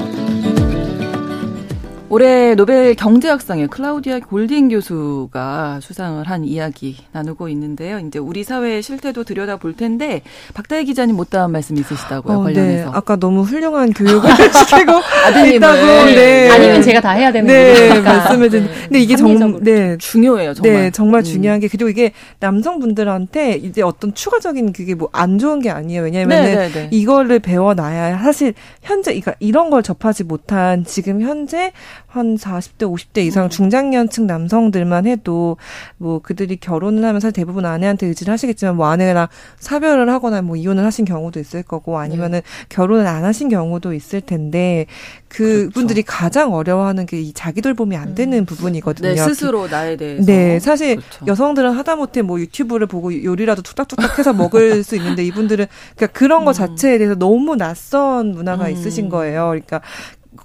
[2.14, 7.98] 올해 노벨 경제학상에 클라우디아 골딩 교수가 수상을 한 이야기 나누고 있는데요.
[7.98, 10.22] 이제 우리 사회의 실태도 들여다 볼 텐데
[10.54, 12.54] 박다혜 기자님 못다한 말씀 있으시다고요 어, 네.
[12.54, 12.86] 관련해서.
[12.86, 12.92] 네.
[12.94, 14.92] 아까 너무 훌륭한 교육을 시키고
[15.26, 16.16] 아드님을 네.
[16.16, 16.50] 네.
[16.52, 18.14] 아니면 제가 다 해야 되는 네, 거니까.
[18.14, 18.68] 말씀을 드린.
[18.68, 18.74] 네.
[18.84, 20.54] 근데 이게 정말 네 중요해요.
[20.54, 20.74] 정말.
[20.84, 21.24] 네, 정말 음.
[21.24, 26.04] 중요한 게 그리고 이게 남성분들한테 이제 어떤 추가적인 그게 뭐 안 좋은 게 아니에요.
[26.04, 31.72] 왜냐하면 은 이거를 배워 놔야 사실 현재 그러니까 이런 걸 접하지 못한 지금 현재
[32.14, 33.50] 한 40대, 50대 이상 음.
[33.50, 35.58] 중장년층 남성들만 해도
[35.98, 40.86] 뭐 그들이 결혼을 하면 사실 대부분 아내한테 의지를 하시겠지만 뭐 아내랑 사별을 하거나 뭐 이혼을
[40.86, 42.66] 하신 경우도 있을 거고 아니면은 네.
[42.70, 44.86] 결혼을 안 하신 경우도 있을 텐데
[45.28, 46.20] 그 분들이 그렇죠.
[46.20, 48.46] 가장 어려워하는 게 이 자기 돌봄이 안 되는 음.
[48.46, 49.10] 부분이거든요.
[49.10, 50.26] 네, 스스로 나에 대해서.
[50.26, 51.26] 네, 사실 그렇죠.
[51.26, 56.52] 여성들은 하다못해 뭐 유튜브를 보고 요리라도 툭닥툭닥 해서 먹을 수 있는데 이분들은 그러니까 그런 거
[56.52, 56.54] 음.
[56.54, 58.72] 자체에 대해서 너무 낯선 문화가 음.
[58.72, 59.48] 있으신 거예요.
[59.48, 59.82] 그러니까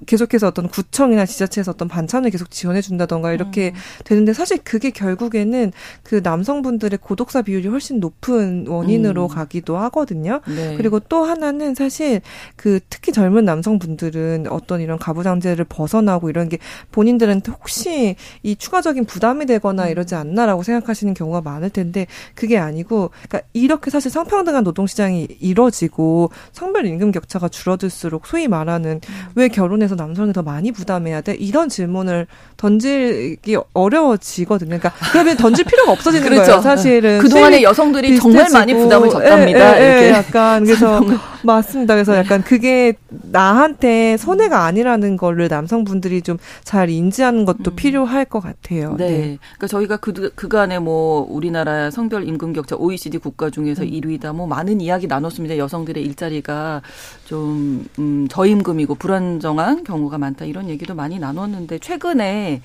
[0.07, 3.81] 계속해서 어떤 구청이나 지자체에서 어떤 반찬을 계속 지원해 준다던가 이렇게 음.
[4.05, 9.29] 되는데 사실 그게 결국에는 그 남성분들의 고독사 비율이 훨씬 높은 원인으로 음.
[9.29, 10.41] 가기도 하거든요.
[10.47, 10.77] 네.
[10.77, 12.21] 그리고 또 하나는 사실
[12.57, 16.59] 그 특히 젊은 남성분들은 어떤 이런 가부장제를 벗어나고 이런 게
[16.93, 19.91] 본인들한테 혹시 이 추가적인 부담이 되거나 음.
[19.91, 26.31] 이러지 않나라고 생각하시는 경우가 많을 텐데 그게 아니고 그러니까 이렇게 사실 성평등한 노동 시장이 이뤄지고
[26.53, 29.25] 성별 임금 격차가 줄어들수록 소위 말하는 음.
[29.35, 31.35] 왜 결혼에 부분에서 남성이 더 많이 부담해야 돼?
[31.35, 34.79] 이런 질문을 던지기 어려워지거든요.
[34.79, 36.45] 그러니까 그러면 던질 필요가 없어지는 그렇죠.
[36.45, 36.61] 거예요.
[36.61, 38.33] 사실은 그동안에 여성들이 비슷해지고.
[38.33, 39.81] 정말 많이 부담을 졌답니다.
[39.81, 41.01] 예, 예, 예, 약간 그래서
[41.43, 41.95] 맞습니다.
[41.95, 47.77] 그래서 약간 그게 나한테 손해가 아니라는 거를 남성분들이 좀 잘 인지하는 것도 음.
[47.77, 48.95] 필요할 것 같아요.
[48.99, 49.09] 네.
[49.09, 49.39] 네.
[49.57, 53.89] 그러니까 저희가 그 그간에 뭐 우리나라 성별 임금 격차 OECD 국가 중에서 음.
[53.89, 55.57] 1위다 뭐 많은 이야기 나눴습니다.
[55.57, 56.83] 여성들의 일자리가
[57.25, 62.63] 좀 음, 저임금이고 불안정한 경우가 많다 이런 얘기도 많이 나눴는데 최근에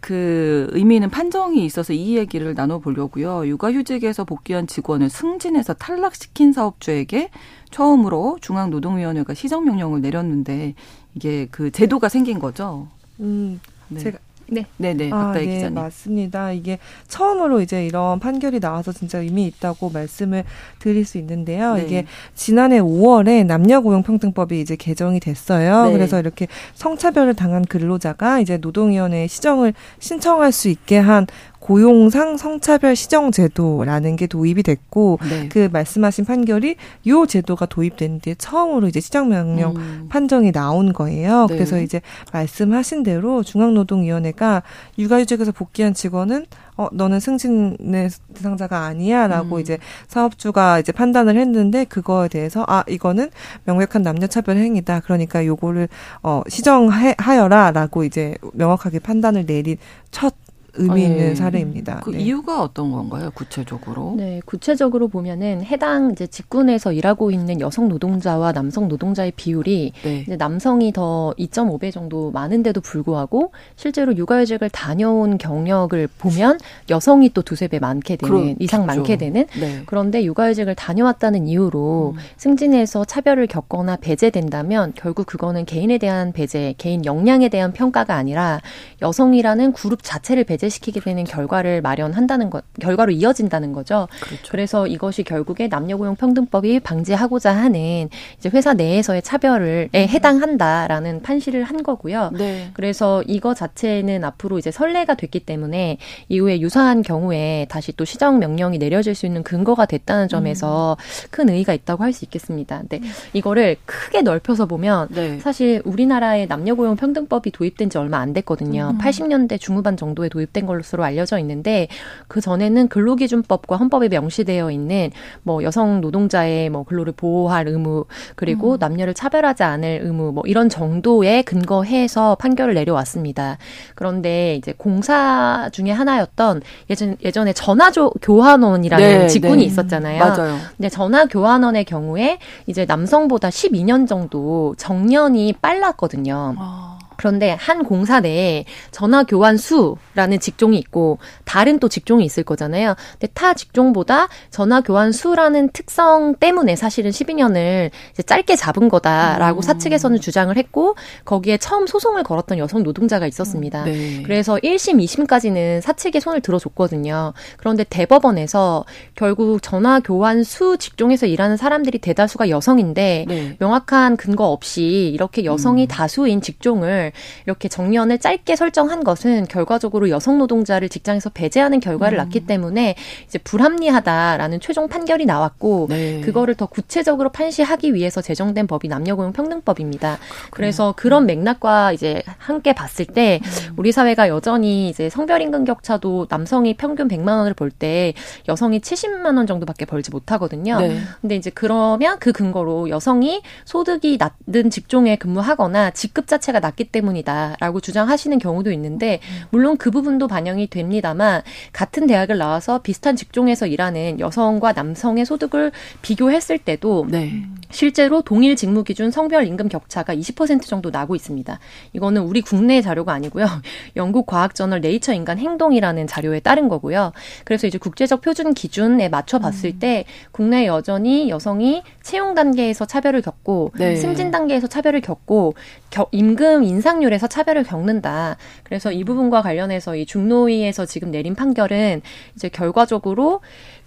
[0.00, 3.46] 그 의미 있는 판정이 있어서 이 얘기를 나눠보려고요.
[3.46, 7.30] 육아휴직에서 복귀한 직원을 승진해서 탈락시킨 사업주에게
[7.70, 10.74] 처음으로 중앙노동위원회가 시정명령을 내렸는데
[11.14, 12.88] 이게 그 제도가 생긴 거죠.
[13.20, 14.00] 음, 네.
[14.00, 14.18] 제가
[14.50, 14.66] 네.
[14.76, 15.10] 네네.
[15.12, 15.74] 아, 네, 기자님.
[15.74, 16.52] 맞습니다.
[16.52, 20.44] 이게 처음으로 이제 이런 판결이 나와서 진짜 의미 있다고 말씀을
[20.80, 21.74] 드릴 수 있는데요.
[21.74, 21.84] 네.
[21.84, 25.86] 이게 지난해 5월에 남녀 고용 평등법이 이제 개정이 됐어요.
[25.86, 25.92] 네.
[25.92, 31.26] 그래서 이렇게 성차별을 당한 근로자가 이제 노동위원회에 시정을 신청할 수 있게 한
[31.70, 35.48] 고용상 성차별 시정 제도라는 게 도입이 됐고 네.
[35.48, 36.74] 그 말씀하신 판결이
[37.06, 40.06] 요 제도가 도입된 뒤에 처음으로 이제 시정 명령 음.
[40.08, 41.46] 판정이 나온 거예요.
[41.48, 41.54] 네.
[41.54, 42.00] 그래서 이제
[42.32, 44.64] 말씀하신 대로 중앙노동위원회가
[44.98, 49.60] 육아휴직에서 복귀한 직원은 어 너는 승진의 대상자가 아니야라고 음.
[49.60, 49.78] 이제
[50.08, 53.30] 사업주가 이제 판단을 했는데 그거에 대해서 아 이거는
[53.66, 55.00] 명백한 남녀차별 행위다.
[55.00, 55.88] 그러니까 요거를
[56.24, 59.76] 어 시정하여라라고 이제 명확하게 판단을 내린
[60.10, 60.34] 첫
[60.74, 61.34] 의미 있는 네.
[61.34, 62.00] 사례입니다.
[62.04, 62.20] 그 네.
[62.20, 64.14] 이유가 어떤 건가요, 구체적으로?
[64.16, 70.20] 네, 구체적으로 보면은 해당 이제 직군에서 일하고 있는 여성 노동자와 남성 노동자의 비율이 네.
[70.20, 77.68] 이제 남성이 더 2.5배 정도 많은데도 불구하고 실제로 육아휴직을 다녀온 경력을 보면 여성이 또 두세
[77.68, 78.56] 배 많게 되는 그렇겠죠.
[78.60, 79.82] 이상 많게 되는 네.
[79.86, 82.20] 그런데 육아휴직을 다녀왔다는 이유로 음.
[82.36, 88.60] 승진해서 차별을 겪거나 배제된다면 결국 그거는 개인에 대한 배제, 개인 역량에 대한 평가가 아니라
[89.02, 94.08] 여성이라는 그룹 자체를 배제 도래시키게 되는 결과를 마련한다는 것, 결과로 이어진다는 거죠.
[94.20, 94.44] 그렇죠.
[94.50, 101.82] 그래서 이것이 결국에 남녀고용 평등법이 방지하고자 하는 이제 회사 내에서의 차별을 에 해당한다라는 판시를 한
[101.82, 102.30] 거고요.
[102.36, 102.70] 네.
[102.74, 108.78] 그래서 이거 자체는 앞으로 이제 선례가 됐기 때문에 이후에 유사한 경우에 다시 또 시정 명령이
[108.78, 111.28] 내려질 수 있는 근거가 됐다는 점에서 음.
[111.30, 112.80] 큰 의의가 있다고 할 수 있겠습니다.
[112.80, 113.10] 근데 음.
[113.34, 115.38] 이거를 크게 넓혀서 보면 네.
[115.38, 118.94] 사실 우리나라의 남녀고용 평등법이 도입된 지 얼마 안 됐거든요.
[118.94, 118.98] 음.
[118.98, 121.88] 80년대 중후반 정도에 도입 된 것으로 알려져 있는데
[122.28, 125.10] 그 전에는 근로기준법과 헌법에 명시되어 있는
[125.42, 128.76] 뭐 여성 노동자의 뭐 근로를 보호할 의무 그리고 음.
[128.78, 133.58] 남녀를 차별하지 않을 의무 뭐 이런 정도에 근거해서 판결을 내려왔습니다.
[133.94, 139.64] 그런데 이제 공사 중에 하나였던 예전 예전에 전화 조 교환원이라는 네, 직군이 네.
[139.64, 140.18] 있었잖아요.
[140.18, 140.56] 맞아요.
[140.76, 146.54] 근데 전화 교환원의 경우에 이제 남성보다 12년 정도 정년이 빨랐거든요.
[146.58, 146.99] 아.
[147.20, 152.94] 그런데 한 공사 내에 전화 교환 수라는 직종이 있고 다른 또 직종이 있을 거잖아요.
[153.12, 159.60] 근데 타 직종보다 전화 교환 수라는 특성 때문에 사실은 12년을 이제 짧게 잡은 거다라고 음.
[159.60, 163.84] 사측에서는 주장을 했고 거기에 처음 소송을 걸었던 여성 노동자가 있었습니다.
[163.84, 164.22] 네.
[164.22, 167.34] 그래서 1심, 2심까지는 사측의 손을 들어줬거든요.
[167.58, 173.56] 그런데 대법원에서 결국 전화 교환 수 직종에서 일하는 사람들이 대다수가 여성인데 네.
[173.58, 175.88] 명확한 근거 없이 이렇게 여성이 음.
[175.88, 177.09] 다수인 직종을
[177.46, 182.24] 이렇게 정년을 짧게 설정한 것은 결과적으로 여성 노동자를 직장에서 배제하는 결과를 음.
[182.24, 182.94] 낳기 때문에
[183.26, 186.20] 이제 불합리하다라는 최종 판결이 나왔고 네.
[186.20, 190.18] 그거를 더 구체적으로 판시하기 위해서 제정된 법이 남녀고용 평등법입니다.
[190.18, 190.50] 그렇군요.
[190.50, 193.74] 그래서 그런 맥락과 이제 함께 봤을 때 음.
[193.76, 198.14] 우리 사회가 여전히 이제 성별 임금 격차도 남성이 평균 100만 원을 벌 때
[198.48, 200.78] 여성이 70만 원 정도밖에 벌지 못하거든요.
[200.80, 200.98] 네.
[201.20, 207.80] 근데 이제 그러면 그 근거로 여성이 소득이 낮은 직종에 근무하거나 직급 자체가 낮기 때문에 때문이다라고
[207.80, 214.72] 주장하시는 경우도 있는데 물론 그 부분도 반영이 됩니다만 같은 대학을 나와서 비슷한 직종에서 일하는 여성과
[214.72, 217.42] 남성의 소득을 비교했을 때도 네.
[217.70, 221.58] 실제로 동일 직무 기준 성별 임금 격차가 20% 정도 나고 있습니다.
[221.92, 223.46] 이거는 우리 국내 자료가 아니고요.
[223.96, 227.12] 영국 과학 저널 네이처 인간 행동이라는 자료에 따른 거고요.
[227.44, 229.78] 그래서 이제 국제적 표준 기준에 맞춰 봤을 음.
[229.78, 233.96] 때 국내 여전히 여성이 채용 단계에서 차별을 겪고 네.
[233.96, 235.54] 승진 단계에서 차별을 겪고
[235.90, 238.36] 겨, 임금 인상 률에서 차별을 겪는다.
[238.64, 242.02] 그래서 이 부분과 관련해서 이 중노위에서 지금 내린 판결은
[242.34, 243.40] 이제 결과적으로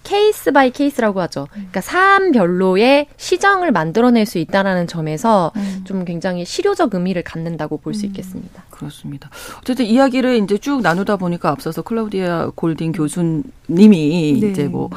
[0.04, 1.48] case by case라고 하죠.
[1.52, 5.82] 그러니까 사안별로의 시정을 만들어낼 수 있다라는 점에서 음.
[5.86, 8.08] 좀 굉장히 실효적 의미를 갖는다고 볼수 음.
[8.08, 8.64] 있겠습니다.
[8.70, 9.30] 그렇습니다.
[9.60, 14.50] 어쨌든 이야기를 이제 쭉 나누다 보니까 앞서서 클라우디아 골딘 교수님이 네.
[14.50, 14.90] 이제 뭐,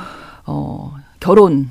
[0.44, 1.70] 어, 결혼,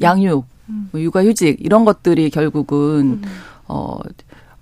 [0.00, 0.88] 양육, 음.
[0.92, 3.22] 뭐 육아휴직 이런 것들이 결국은, 음.
[3.66, 3.98] 어,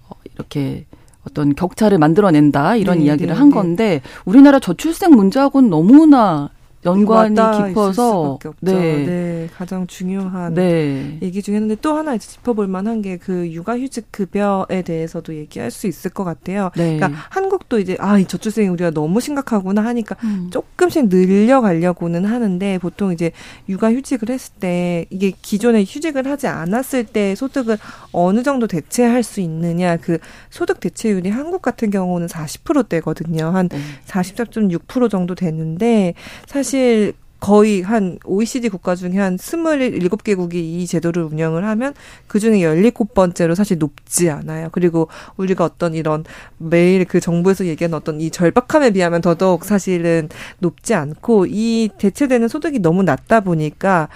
[0.09, 0.87] 어, 이렇게
[1.29, 3.55] 어떤 격차를 만들어낸다 이런 네, 이야기를 네, 한 네.
[3.55, 6.51] 건데 우리나라 저출생 문제하고는 너무나
[6.85, 7.35] 연관이
[7.69, 9.05] 깊어서 네.
[9.07, 9.49] 네.
[9.57, 11.19] 가장 중요한 네.
[11.23, 15.87] 얘기 중에 있는데 또 하나 이제 짚어볼 만한 게 그 육아휴직 급여에 대해서도 얘기할 수
[15.87, 16.71] 있을 것 같아요.
[16.77, 16.97] 네.
[16.97, 20.51] 그러니까 한국도 이제 아이 저출생이 우리가 너무 심각하구나 하니까 음.
[20.53, 23.33] 조금씩 늘려가려고는 하는데 보통 이제
[23.69, 27.79] 육아휴직을 했을 때 이게 기존에 휴직을 하지 않았을 때 소득을
[28.13, 30.19] 어느 정도 대체할 수 있느냐 그
[30.51, 33.47] 소득 대체율이 한국 같은 경우는 40%대거든요.
[33.47, 33.95] 한 음.
[34.07, 36.13] 44.6% 정도 되는데
[36.47, 41.95] 사실 사실 거의 한 OECD 국가 중에 한 27개국이 이 제도를 운영을 하면
[42.27, 44.71] 그 중에 17번째로 사실 높지 않아요.
[44.73, 46.25] 그리고 우리가 어떤 이런
[46.59, 52.81] 매일 그 정부에서 얘기하는 어떤 이 절박함에 비하면 더더욱 사실은 높지 않고 이 대체되는 소득이
[52.81, 54.09] 너무 낮다 보니까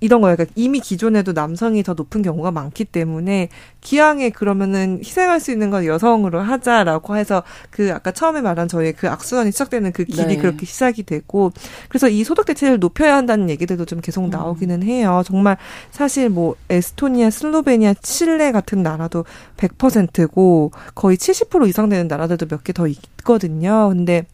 [0.00, 0.36] 이런 거예요.
[0.36, 3.48] 그러니까 이미 기존에도 남성이 더 높은 경우가 많기 때문에
[3.80, 9.08] 기왕에 그러면은 희생할 수 있는 건 여성으로 하자라고 해서 그 아까 처음에 말한 저희 그
[9.08, 10.36] 악순환이 시작되는 그 길이 네.
[10.36, 11.52] 그렇게 시작이 되고
[11.88, 14.30] 그래서 이 소득 대체를 높여야 한다는 얘기들도 좀 계속 음.
[14.30, 15.22] 나오기는 해요.
[15.26, 15.56] 정말
[15.90, 19.24] 사실 뭐 에스토니아, 슬로베니아, 칠레 같은 나라도
[19.56, 23.88] 100%고 거의 70% 이상 되는 나라들도 몇 개 더 있거든요.
[23.88, 24.26] 근데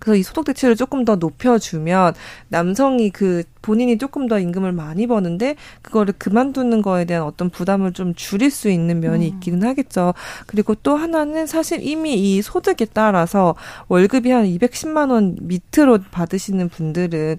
[0.00, 2.14] 그래서 이 소득 대체를 조금 더 높여주면
[2.48, 8.14] 남성이 그 본인이 조금 더 임금을 많이 버는데 그거를 그만두는 거에 대한 어떤 부담을 좀
[8.14, 9.34] 줄일 수 있는 면이 음.
[9.34, 10.14] 있기는 하겠죠.
[10.46, 13.54] 그리고 또 하나는 사실 이미 이 소득에 따라서
[13.88, 17.38] 월급이 한 210만 원 밑으로 받으시는 분들은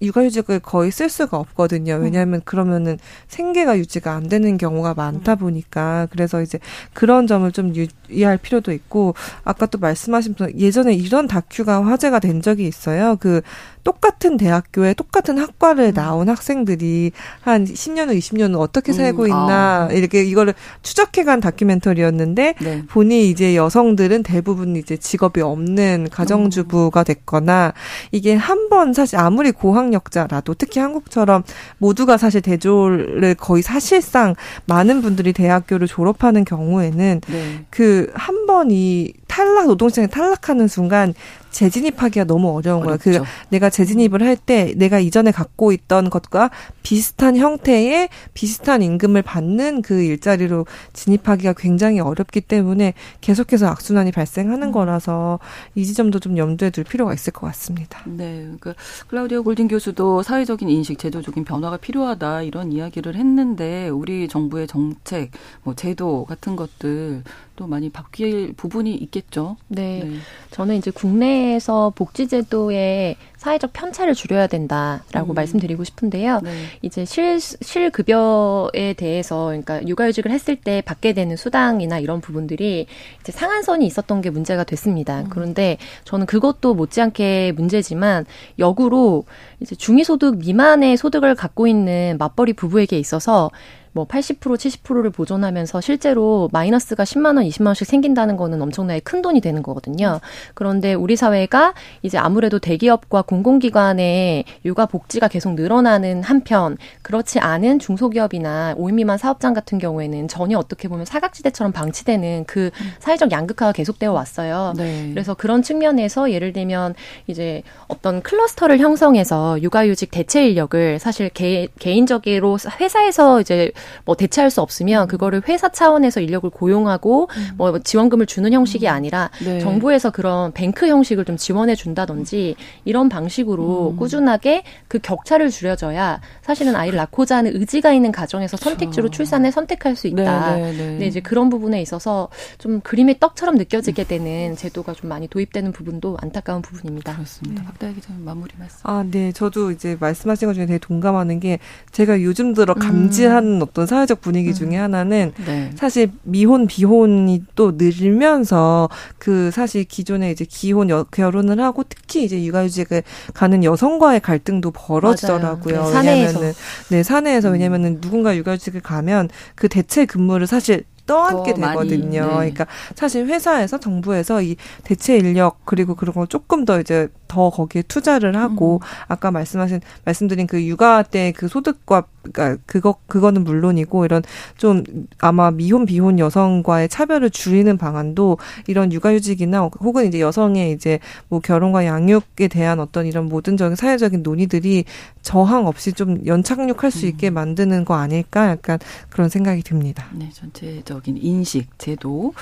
[0.00, 1.94] 육아휴직을 거의 쓸 수가 없거든요.
[1.94, 2.02] 음.
[2.02, 5.38] 왜냐하면 그러면은 생계가 유지가 안 되는 경우가 많다 음.
[5.38, 6.58] 보니까 그래서 이제
[6.92, 12.66] 그런 점을 좀 유의할 필요도 있고 아까 또 말씀하신 예전에 이런 다큐가 화제가 된 적이
[12.66, 13.16] 있어요.
[13.18, 13.42] 그
[13.88, 15.94] 똑같은 대학교에 똑같은 학과를 음.
[15.94, 19.92] 나온 학생들이 한 10년 후, 20년 후 어떻게 살고 음, 있나 아.
[19.92, 22.82] 이렇게 이거를 추적해간 다큐멘터리였는데 네.
[22.86, 27.72] 보니 이제 여성들은 대부분 이제 직업이 없는 가정주부가 됐거나
[28.12, 31.42] 이게 한 번 사실 아무리 고학력자라도 특히 한국처럼
[31.78, 34.34] 모두가 사실 대졸을 거의 사실상
[34.66, 37.64] 많은 분들이 대학교를 졸업하는 경우에는 네.
[37.70, 41.14] 그한 번이 탈락 노동시장에 탈락하는 순간
[41.52, 42.98] 재진입하기가 너무 어려운 거예요.
[42.98, 46.50] 그 내가 재진입을 할 때 내가 이전에 갖고 있던 것과
[46.82, 54.72] 비슷한 형태의 비슷한 임금을 받는 그 일자리로 진입하기가 굉장히 어렵기 때문에 계속해서 악순환이 발생하는 음.
[54.72, 55.38] 거라서
[55.74, 58.02] 이 지점도 좀 염두에 둘 필요가 있을 것 같습니다.
[58.06, 58.48] 네.
[58.60, 58.74] 그
[59.08, 65.30] 클라우디오 골든 교수도 사회적인 인식, 제도적인 변화가 필요하다 이런 이야기를 했는데 우리 정부의 정책,
[65.62, 67.22] 뭐 제도 같은 것들
[67.58, 69.56] 또 많이 바뀔 부분이 있겠죠.
[69.66, 70.04] 네.
[70.04, 70.18] 네.
[70.52, 75.34] 저는 이제 국내에서 복지제도의 사회적 편차를 줄여야 된다라고 음.
[75.34, 76.40] 말씀드리고 싶은데요.
[76.44, 76.52] 네.
[76.82, 82.86] 이제 실, 실급여에 대해서, 그러니까 육아휴직을 했을 때 받게 되는 수당이나 이런 부분들이
[83.20, 85.22] 이제 상한선이 있었던 게 문제가 됐습니다.
[85.22, 85.28] 음.
[85.28, 88.24] 그런데 저는 그것도 못지않게 문제지만
[88.60, 89.24] 역으로
[89.58, 93.50] 이제 중위소득 미만의 소득을 갖고 있는 맞벌이 부부에게 있어서
[93.98, 99.40] 뭐 80% 70%를 보존하면서 실제로 마이너스가 10만 원, 20만 원씩 생긴다는 거는 엄청나게 큰 돈이
[99.40, 100.20] 되는 거거든요.
[100.54, 108.76] 그런데 우리 사회가 이제 아무래도 대기업과 공공기관의 육아 복지가 계속 늘어나는 한편 그렇지 않은 중소기업이나
[108.76, 112.70] 5인 미만 사업장 같은 경우에는 전혀 어떻게 보면 사각지대처럼 방치되는 그
[113.00, 114.74] 사회적 양극화가 계속되어 왔어요.
[114.76, 115.10] 네.
[115.10, 116.94] 그래서 그런 측면에서 예를 들면
[117.26, 123.72] 이제 어떤 클러스터를 형성해서 육아휴직 대체 인력을 사실 개, 개인적으로 회사에서 이제
[124.04, 125.08] 뭐 대체할 수 없으면 음.
[125.08, 127.50] 그거를 회사 차원에서 인력을 고용하고 음.
[127.56, 128.92] 뭐 지원금을 주는 형식이 음.
[128.92, 129.60] 아니라 네.
[129.60, 133.96] 정부에서 그런 뱅크 형식을 좀 지원해 준다든지 이런 방식으로 음.
[133.96, 140.06] 꾸준하게 그 격차를 줄여줘야 사실은 아이를 낳고자 하는 의지가 있는 가정에서 선택지로 출산을 선택할 수
[140.06, 140.56] 있다.
[140.56, 140.78] 네, 네, 네.
[140.78, 142.28] 근데 이제 그런 부분에 있어서
[142.58, 147.14] 좀 그림의 떡처럼 느껴지게 되는 제도가 좀 많이 도입되는 부분도 안타까운 부분입니다.
[147.14, 147.62] 그렇습니다.
[147.62, 147.66] 네.
[147.66, 148.78] 박다혜 기자님 마무리 말씀.
[148.82, 149.32] 아, 네.
[149.32, 151.58] 저도 이제 말씀하신 것 중에 되게 동감하는 게
[151.92, 153.58] 제가 요즘 들어 감지하는 음.
[153.68, 154.82] 어떤 사회적 분위기 중에 음.
[154.82, 155.70] 하나는 네.
[155.76, 158.88] 사실 미혼 비혼이 또 늘면서
[159.18, 163.02] 그 사실 기존에 이제 기혼 여, 결혼을 하고 특히 이제 육아휴직을
[163.34, 165.84] 가는 여성과의 갈등도 벌어지더라고요.
[165.84, 166.52] 네, 왜냐면은
[166.90, 167.52] 네 사내에서 음.
[167.54, 172.20] 왜냐면은 누군가 육아휴직을 가면 그 대체 근무를 사실 떠안게 되거든요.
[172.20, 172.28] 네.
[172.28, 177.82] 그러니까 사실 회사에서 정부에서 이 대체 인력 그리고 그런 걸 조금 더 이제 더 거기에
[177.82, 179.04] 투자를 하고 음.
[179.08, 184.22] 아까 말씀하신 말씀드린 그 육아 때 그 소득과 그러니까 그거 그거는 물론이고 이런
[184.56, 184.82] 좀
[185.18, 190.98] 아마 미혼 비혼 여성과의 차별을 줄이는 방안도 이런 육아휴직이나 혹은 이제 여성의 이제
[191.28, 194.84] 뭐 결혼과 양육에 대한 어떤 이런 모든적인 사회적인 논의들이
[195.22, 197.34] 저항 없이 좀 연착륙할 수 있게 음.
[197.34, 198.78] 만드는 거 아닐까 약간
[199.10, 200.06] 그런 생각이 듭니다.
[200.12, 202.32] 네, 전체적인 인식, 제도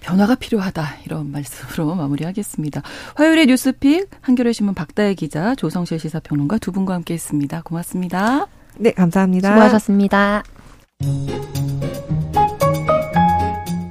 [0.00, 2.82] 변화가 필요하다 이런 말씀으로 마무리하겠습니다.
[3.16, 7.62] 화요일의 뉴스픽 한겨레 신문 박다혜 기자, 조성실 시사평론가 두 분과 함께했습니다.
[7.62, 8.46] 고맙습니다.
[8.76, 9.50] 네, 감사합니다.
[9.50, 10.42] 수고하셨습니다.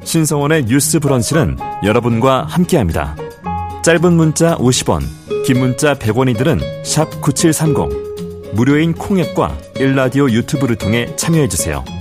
[0.04, 3.16] 신성원의 뉴스 브런치는 여러분과 함께합니다.
[3.84, 5.02] 짧은 문자 50원,
[5.46, 8.08] 긴 문자 100원이들은 샵 9730.
[8.54, 11.97] 무료인 콩앱과 일라디오 유튜브를 통해 참여해주세요.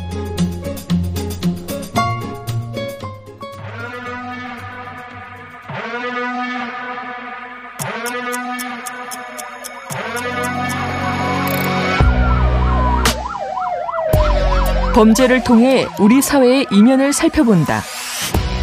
[14.96, 17.82] 범죄를 통해 우리 사회의 이면을 살펴본다.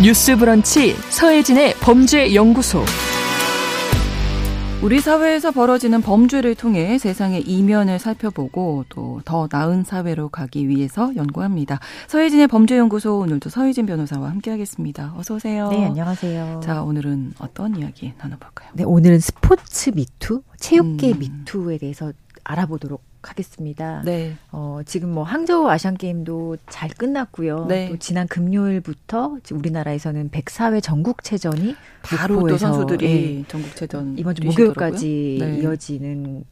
[0.03, 2.83] 뉴스 브런치 서혜진의 범죄 연구소.
[4.81, 11.79] 우리 사회에서 벌어지는 범죄를 통해 세상의 이면을 살펴보고 또 더 나은 사회로 가기 위해서 연구합니다.
[12.07, 15.13] 서혜진의 범죄연구소 오늘도 서혜진 변호사와 함께하겠습니다.
[15.15, 15.69] 어서 오세요.
[15.69, 16.61] 네, 안녕하세요.
[16.63, 18.71] 자, 오늘은 어떤 이야기 나눠볼까요?
[18.73, 21.19] 네, 오늘은 스포츠 미투, 체육계 음.
[21.19, 22.11] 미투에 대해서
[22.43, 24.01] 알아보도록 하겠습니다.
[24.03, 24.35] 네.
[24.51, 27.65] 어, 지금 뭐 항저우 아시안 게임도 잘 끝났고요.
[27.67, 27.89] 네.
[27.89, 35.59] 또 지난 금요일부터 우리나라에서는 104회 전국체전이 바로 또 선수들이 예, 전국체전 이번 주 목요일까지 네.
[35.59, 36.43] 이어지는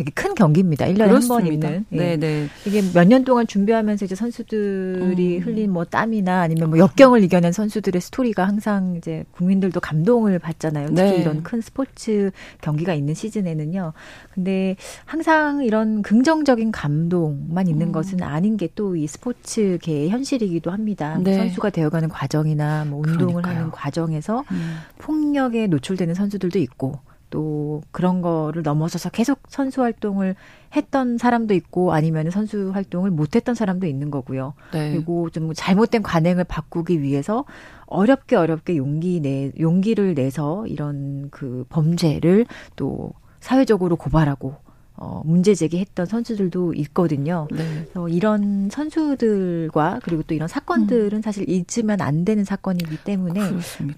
[0.00, 0.86] 되게 큰 경기입니다.
[0.86, 1.84] 1년에 한 번 있는.
[1.92, 1.96] 예.
[1.96, 2.48] 네, 네.
[2.66, 5.42] 이게 몇 년 동안 준비하면서 이제 선수들이 음.
[5.44, 10.86] 흘린 뭐 땀이나 아니면 뭐 역경을 이겨낸 선수들의 스토리가 항상 이제 국민들도 감동을 받잖아요.
[10.94, 11.16] 특히 네.
[11.18, 12.30] 이런 큰 스포츠
[12.62, 13.92] 경기가 있는 시즌에는요.
[14.32, 17.92] 근데 항상 이런 긍정적인 감동만 있는 음.
[17.92, 21.18] 것은 아닌 게 또 이 스포츠계의 현실이기도 합니다.
[21.22, 21.34] 네.
[21.34, 23.56] 선수가 되어가는 과정이나 뭐 운동을 그러니까요.
[23.56, 24.76] 하는 과정에서 음.
[24.98, 27.00] 폭력에 노출되는 선수들도 있고
[27.30, 30.34] 또 그런 거를 넘어서서 계속 선수 활동을
[30.74, 34.54] 했던 사람도 있고 아니면 선수 활동을 못했던 사람도 있는 거고요.
[34.72, 34.92] 네.
[34.92, 37.44] 그리고 좀 잘못된 관행을 바꾸기 위해서
[37.86, 44.54] 어렵게 어렵게 용기 내 용기를 내서 이런 그 범죄를 또 사회적으로 고발하고
[45.02, 47.48] 어, 문제 제기했던 선수들도 있거든요.
[47.50, 47.64] 네.
[47.90, 51.22] 그래서 이런 선수들과 그리고 또 이런 사건들은 음.
[51.22, 53.40] 사실 잊으면 안 되는 사건이기 때문에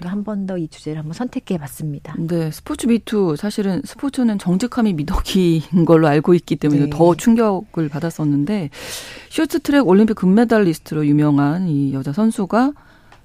[0.03, 2.14] 한 번 더 이 주제를 한번 선택해 봤습니다.
[2.18, 6.90] 네, 스포츠 미투 사실은 스포츠는 정직함이 미덕인 걸로 알고 있기 때문에 네.
[6.90, 8.70] 더 충격을 받았었는데
[9.30, 12.72] 쇼트트랙 올림픽 금메달리스트로 유명한 이 여자 선수가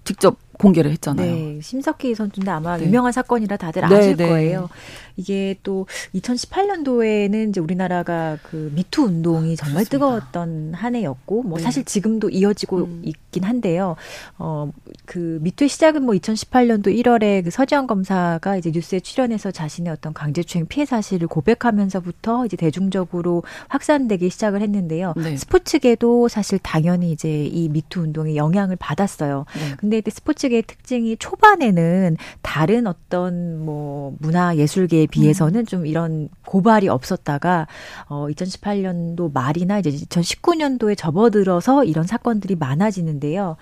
[0.03, 1.32] 직접 공개를 했잖아요.
[1.32, 2.86] 네, 심석희 선수인데 아마 네.
[2.86, 4.28] 유명한 사건이라 다들 네, 아실 네.
[4.28, 4.70] 거예요.
[5.16, 9.89] 이게 또 2018년도에는 이제 우리나라가 그 미투 운동이 정말 그렇습니다.
[9.89, 11.64] 뜨거웠던 한 해였고 뭐 네.
[11.64, 13.01] 사실 지금도 이어지고 음.
[13.03, 13.95] 있긴 한데요.
[14.38, 14.72] 어
[15.08, 20.68] 그 미투의 시작은 뭐 2018년도 1월에 그 서지현 검사가 이제 뉴스에 출연해서 자신의 어떤 강제추행
[20.68, 25.14] 피해 사실을 고백하면서부터 이제 대중적으로 확산되기 시작을 했는데요.
[25.16, 25.38] 네.
[25.38, 29.45] 스포츠계도 사실 당연히 이제 이 미투 운동에 영향을 받았어요.
[29.55, 29.76] 네.
[29.78, 35.65] 근데 스포츠 계의 특징이 초반에는 다른 어떤 뭐 문화 예술계 비해서는 음.
[35.65, 37.67] 좀 이런 고발이 없었다가
[38.07, 43.57] 어 2018년도 말이나 이제 2019년도에 접어들어서 이런 사건들이 많아지는데요.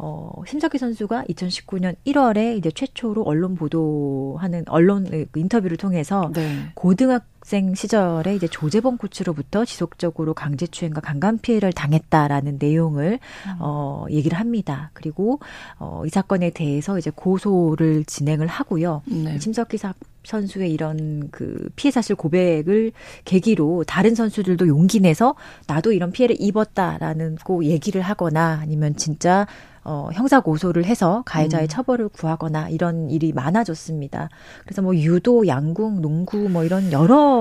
[0.00, 6.70] 어, 심석희 선수가 2019년 1월에 이제 최초로 언론 보도하는 언론 인터뷰를 통해서 네.
[6.74, 13.12] 고등학 생 시절에 이제 조재범 코치로부터 지속적으로 강제추행과 강간 피해를 당했다라는 내용을
[13.46, 13.56] 음.
[13.58, 14.90] 어, 얘기를 합니다.
[14.92, 15.40] 그리고
[15.78, 19.00] 어, 이 사건에 대해서 이제 고소를 진행을 하고요.
[19.06, 19.38] 네.
[19.38, 19.94] 심석희 사,
[20.24, 22.92] 선수의 이런 그 피해 사실 고백을
[23.24, 25.34] 계기로 다른 선수들도 용기 내서
[25.66, 29.46] 나도 이런 피해를 입었다라는 꼭 얘기를 하거나 아니면 진짜
[29.88, 31.68] 어, 형사 고소를 해서 가해자의 음.
[31.68, 34.28] 처벌을 구하거나 이런 일이 많아졌습니다.
[34.64, 37.37] 그래서 뭐 유도, 양궁, 농구 뭐 이런 여러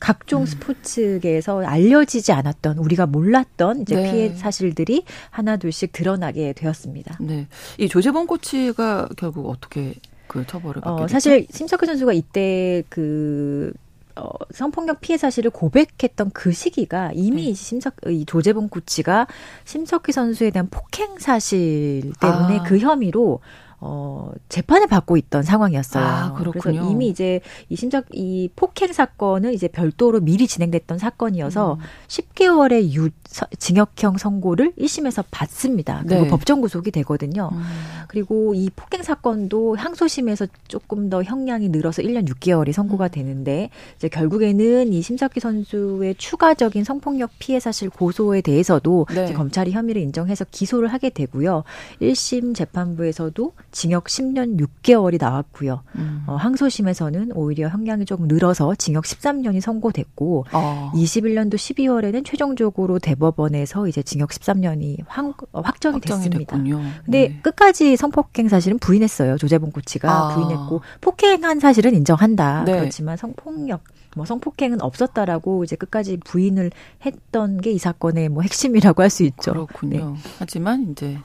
[0.00, 0.46] 각종 음.
[0.46, 4.10] 스포츠계에서 알려지지 않았던 우리가 몰랐던 이제 네.
[4.10, 7.18] 피해 사실들이 하나 둘씩 드러나게 되었습니다.
[7.20, 7.46] 네.
[7.78, 9.94] 이 조재범 코치가 결국 어떻게
[10.26, 13.72] 그 처벌을 받게 어, 사실 심석희 선수가 이때 그
[14.16, 17.54] 어, 성폭력 피해 사실을 고백했던 그 시기가 이미 네.
[17.54, 19.26] 심석 이 조재봉 코치가
[19.64, 22.62] 심석희 선수에 대한 폭행 사실 때문에 아.
[22.62, 23.40] 그 혐의로
[23.88, 26.04] 어, 재판을 받고 있던 상황이었어요.
[26.04, 26.60] 아, 그렇군요.
[26.60, 31.78] 그래서 이미 이제 이 심적 이 폭행 사건은 이제 별도로 미리 진행됐던 사건이어서 음.
[32.08, 33.10] 10개월의 유
[33.58, 36.02] 징역형 선고를 1심에서 받습니다.
[36.06, 36.28] 그리고 네.
[36.28, 37.50] 법정 구속이 되거든요.
[37.52, 37.62] 음.
[38.08, 43.10] 그리고 이 폭행 사건도 항소심에서 조금 더 형량이 늘어서 1년 6개월이 선고가 음.
[43.10, 49.32] 되는데 이제 결국에는 이 심석희 선수의 추가적인 성폭력 피해 사실 고소에 대해서도 네.
[49.32, 51.62] 검찰이 혐의를 인정해서 기소를 하게 되고요.
[52.00, 55.82] 1심 재판부에서도 징역 10년 6개월이 나왔고요.
[55.96, 56.24] 음.
[56.26, 60.92] 어, 항소심에서는 오히려 형량이 조금 늘어서 징역 13년이 선고됐고 어.
[60.94, 66.38] 21년도 12월에는 최종적으로 대법원에서 이제 징역 13년이 확, 어, 확정이, 됐습니다.
[66.38, 66.80] 됐군요.
[67.04, 67.40] 근데 네.
[67.42, 69.36] 끝까지 성폭행 사실은 부인했어요.
[69.36, 70.34] 조재봉 코치가 아.
[70.34, 72.64] 부인했고 폭행한 사실은 인정한다.
[72.64, 72.78] 네.
[72.78, 73.82] 그렇지만 성폭력
[74.16, 76.70] 뭐 성폭행은 없었다라고 이제 끝까지 부인을
[77.04, 79.52] 했던 게 이 사건의 뭐 핵심이라고 할 수 있죠.
[79.52, 80.12] 그렇군요.
[80.14, 80.20] 네.
[80.38, 81.18] 하지만 이제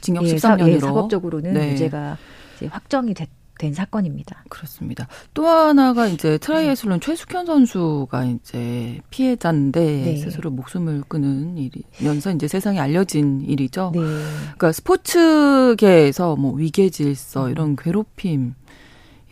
[0.00, 1.70] 징역 예, 13년으로 예, 사법적으로는 네.
[1.72, 2.18] 무죄가
[2.56, 3.28] 이제 확정이 됐.
[3.62, 4.42] 된 사건입니다.
[4.48, 5.06] 그렇습니다.
[5.34, 7.06] 또 하나가 이제 트라이애슬론 네.
[7.06, 10.16] 최숙현 선수가 이제 피해자인데 네.
[10.16, 13.92] 스스로 목숨을 끊은 일이면서 이제 세상에 알려진 일이죠.
[13.94, 14.00] 네.
[14.00, 18.54] 그러니까 스포츠계에서 뭐 위계 질서 이런 괴롭힘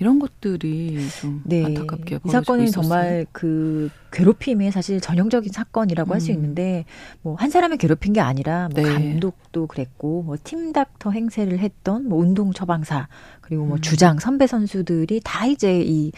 [0.00, 1.64] 이런 것들이 좀 네.
[1.64, 2.82] 안타깝게 이 사건은 있었어요.
[2.82, 6.14] 정말 그 괴롭힘의 사실 전형적인 사건이라고 음.
[6.14, 6.84] 할수 있는데
[7.22, 8.92] 뭐 한 사람을 괴롭힌 게 아니라 뭐 네.
[8.92, 13.08] 감독도 그랬고 뭐 팀닥터 행세를 했던 뭐 운동 처방사
[13.40, 13.80] 그리고 뭐 음.
[13.80, 16.12] 주장 선배 선수들이 다 이제 이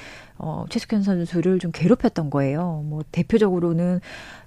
[0.44, 2.82] 어, 최숙현 선수를 좀 괴롭혔던 거예요.
[2.86, 4.00] 뭐 대표적으로는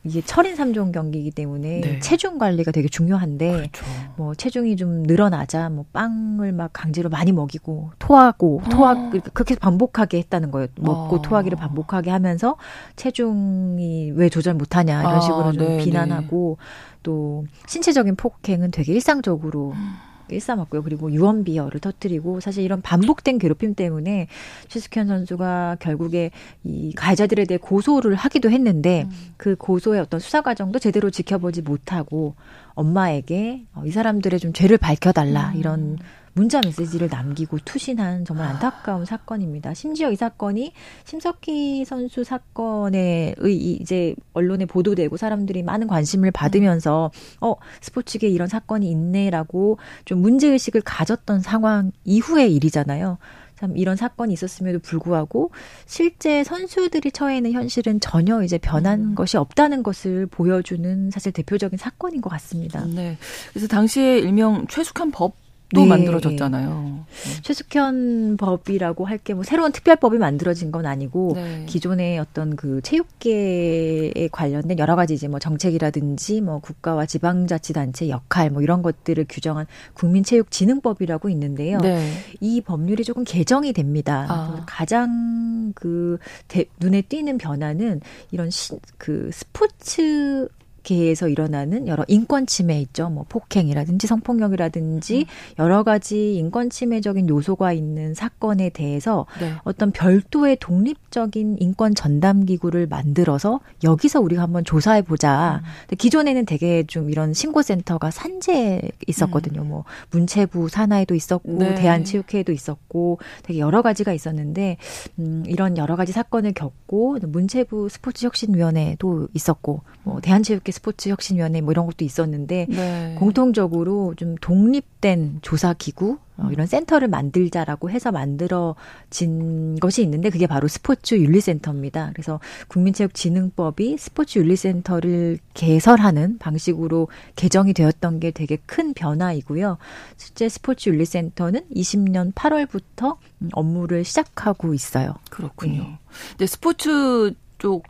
[0.04, 2.00] 이게 철인 3종 경기이기 때문에 네.
[2.00, 3.86] 체중 관리가 되게 중요한데 그렇죠.
[4.18, 9.10] 뭐 체중이 좀 늘어나자 뭐 빵을 막 강제로 많이 먹이고 토하고 토하 어.
[9.34, 10.68] 그렇게 반복하게 했다는 거예요.
[10.82, 11.22] 먹고 어.
[11.22, 12.58] 토하기를 반복하게 하면서
[12.98, 17.00] 체중이 왜 조절 못 하냐 이런 아, 식으로 아, 좀 네, 비난하고 네.
[17.04, 19.96] 또 신체적인 폭행은 되게 일상적으로 음.
[20.30, 20.84] 일삼았고요.
[20.84, 24.28] 그리고 유언 비어를 터뜨리고 사실 이런 반복된 괴롭힘 때문에
[24.68, 26.32] 최숙현 선수가 결국에
[26.64, 29.12] 이 가해자들에 대해 고소를 하기도 했는데 음.
[29.38, 32.36] 그 고소의 어떤 수사 과정도 제대로 지켜보지 못하고
[32.74, 35.60] 엄마에게 어, 이 사람들의 좀 죄를 밝혀달라 음.
[35.60, 35.98] 이런
[36.36, 39.06] 문자 메시지를 남기고 투신한 정말 안타까운 아.
[39.06, 39.74] 사건입니다.
[39.74, 40.74] 심지어 이 사건이
[41.06, 47.10] 심석희 선수 사건에 이제 언론에 보도되고 사람들이 많은 관심을 받으면서
[47.40, 53.18] 어 스포츠계 이런 사건이 있네라고 좀 문제 의식을 가졌던 상황 이후의 일이잖아요.
[53.58, 55.52] 참 이런 사건이 있었음에도 불구하고
[55.86, 59.16] 실제 선수들이 처해 있는 현실은 전혀 이제 변한 음.
[59.16, 62.84] 것이 없다는 것을 보여주는 사실 대표적인 사건인 것 같습니다.
[62.84, 63.18] 네.
[63.52, 65.88] 그래서 당시에 일명 최숙한 법 또 네.
[65.88, 67.06] 만들어졌잖아요.
[67.42, 71.66] 최숙현 법이라고 할 게 뭐 새로운 특별법이 만들어진 건 아니고 네.
[71.68, 78.62] 기존의 어떤 그 체육계에 관련된 여러 가지 이제 뭐 정책이라든지 뭐 국가와 지방자치단체 역할 뭐
[78.62, 81.80] 이런 것들을 규정한 국민체육진흥법이라고 있는데요.
[81.80, 82.12] 네.
[82.40, 84.26] 이 법률이 조금 개정이 됩니다.
[84.30, 84.64] 아.
[84.68, 88.02] 가장 그 대, 눈에 띄는 변화는
[88.32, 90.48] 이런 시, 그 스포츠
[90.86, 93.10] 계에서 일어나는 여러 인권 침해 있죠.
[93.10, 95.26] 뭐 폭행이라든지 성폭력이라든지 음.
[95.60, 99.52] 여러 가지 인권 침해적인 요소가 있는 사건에 대해서 네.
[99.64, 105.62] 어떤 별도의 독립적인 인권 전담 기구를 만들어서 여기서 우리가 한번 조사해 보자.
[105.92, 105.96] 음.
[105.98, 109.62] 기존에는 되게 좀 이런 신고 센터가 산재 있었거든요.
[109.62, 109.68] 음.
[109.68, 111.76] 뭐 문체부 산하에도 있었고 네.
[111.76, 114.78] 대한체육회에도 있었고 되게 여러 가지가 있었는데
[115.18, 121.86] 음 이런 여러 가지 사건을 겪고 문체부 스포츠혁신위원회도 있었고 뭐 대한체육회 스포츠 혁신위원회 뭐 이런
[121.86, 123.16] 것도 있었는데 네.
[123.18, 130.68] 공통적으로 좀 독립된 조사 기구 어, 이런 센터를 만들자라고 해서 만들어진 것이 있는데 그게 바로
[130.68, 132.12] 스포츠 윤리센터입니다.
[132.14, 137.08] 그래서 국민체육진흥법이 스포츠 윤리센터를 개설하는 방식으로
[137.38, 139.78] 개정이 되었던 게 되게 큰 변화이고요.
[140.18, 143.18] 실제 스포츠 윤리센터는 20년 8월부터
[143.54, 145.14] 업무를 시작하고 있어요.
[145.30, 145.84] 그렇군요.
[145.84, 146.00] 네.
[146.32, 147.84] 근데 스포츠 쪽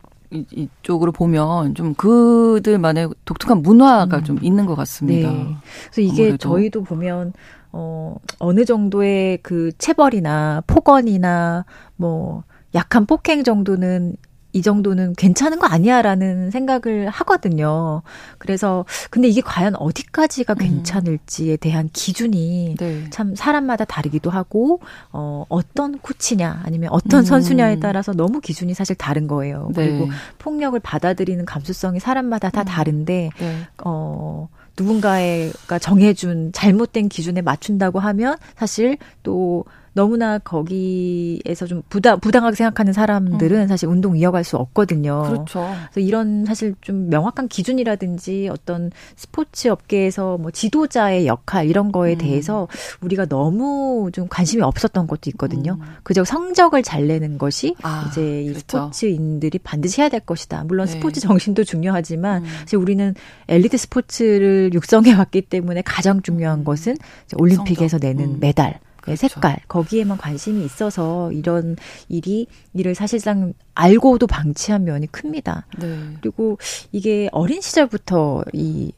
[0.52, 4.24] 이쪽으로 보면 좀 그들만의 독특한 문화가 음.
[4.24, 5.32] 좀 있는 것 같습니다.
[5.32, 5.56] 네.
[5.92, 6.38] 그래서 이게 아무래도.
[6.38, 7.34] 저희도 보면
[7.72, 11.66] 어 어느 정도의 그 체벌이나 폭언이나
[11.96, 14.16] 뭐 약한 폭행 정도는
[14.56, 18.04] 이 정도는 괜찮은 거 아니야라는 생각을 하거든요.
[18.38, 20.58] 그래서 근데 이게 과연 어디까지가 음.
[20.58, 23.04] 괜찮을지에 대한 기준이 네.
[23.10, 24.80] 참 사람마다 다르기도 하고
[25.12, 27.26] 어 어떤 코치냐 아니면 어떤 음.
[27.26, 29.72] 선수냐에 따라서 너무 기준이 사실 다른 거예요.
[29.76, 29.90] 네.
[29.90, 32.66] 그리고 폭력을 받아들이는 감수성이 사람마다 다 음.
[32.66, 33.58] 다른데 네.
[33.84, 34.48] 어
[34.78, 39.66] 누군가가 정해준 잘못된 기준에 맞춘다고 하면 사실 또
[39.96, 43.68] 너무나 거기에서 좀 부당 부당하게 생각하는 사람들은 음.
[43.68, 45.24] 사실 운동 이어갈 수 없거든요.
[45.24, 45.74] 그렇죠.
[45.92, 52.18] 그래서 이런 사실 좀 명확한 기준이라든지 어떤 스포츠 업계에서 뭐 지도자의 역할 이런 거에 음.
[52.20, 52.68] 대해서
[53.02, 55.78] 우리가 너무 좀 관심이 없었던 것도 있거든요.
[55.82, 55.86] 음.
[56.04, 58.62] 그저 성적을 잘 내는 것이 아, 이제 이 그렇죠.
[58.62, 60.64] 스포츠인들이 반드시 해야 될 것이다.
[60.66, 60.94] 물론 네.
[60.94, 62.50] 스포츠 정신도 중요하지만 음.
[62.60, 63.16] 사실 우리는
[63.48, 66.64] 엘리트 스포츠를 육성해 왔기 때문에 가장 중요한 음.
[66.64, 66.98] 것은
[67.38, 67.96] 올림픽에서.
[68.06, 68.38] 내는 음.
[68.40, 69.28] 메달 그렇죠.
[69.28, 71.76] 색깔 거기에만 관심이 있어서 이런
[72.10, 75.66] 일이 일을 사실상 알고도 방치한 면이 큽니다.
[75.80, 75.98] 네.
[76.22, 76.58] 그리고
[76.92, 78.92] 이게 어린 시절부터 이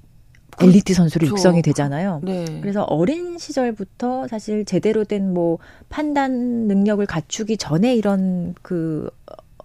[0.60, 1.38] 엘리트 선수를 그렇죠.
[1.40, 2.22] 육성이 되잖아요.
[2.24, 2.46] 네.
[2.62, 6.32] 그래서 어린 시절부터 사실 제대로 된 뭐 판단
[6.68, 9.10] 능력을 갖추기 전에 이런 그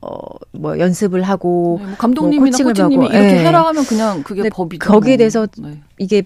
[0.03, 0.19] 어,
[0.51, 3.47] 뭐 연습을 하고 네, 뭐 감독님이나 뭐 코치님이 이렇게 네.
[3.47, 4.87] 해라 하면 그냥 그게 법이죠.
[4.87, 5.81] 거기에 대해서 네.
[5.99, 6.25] 이게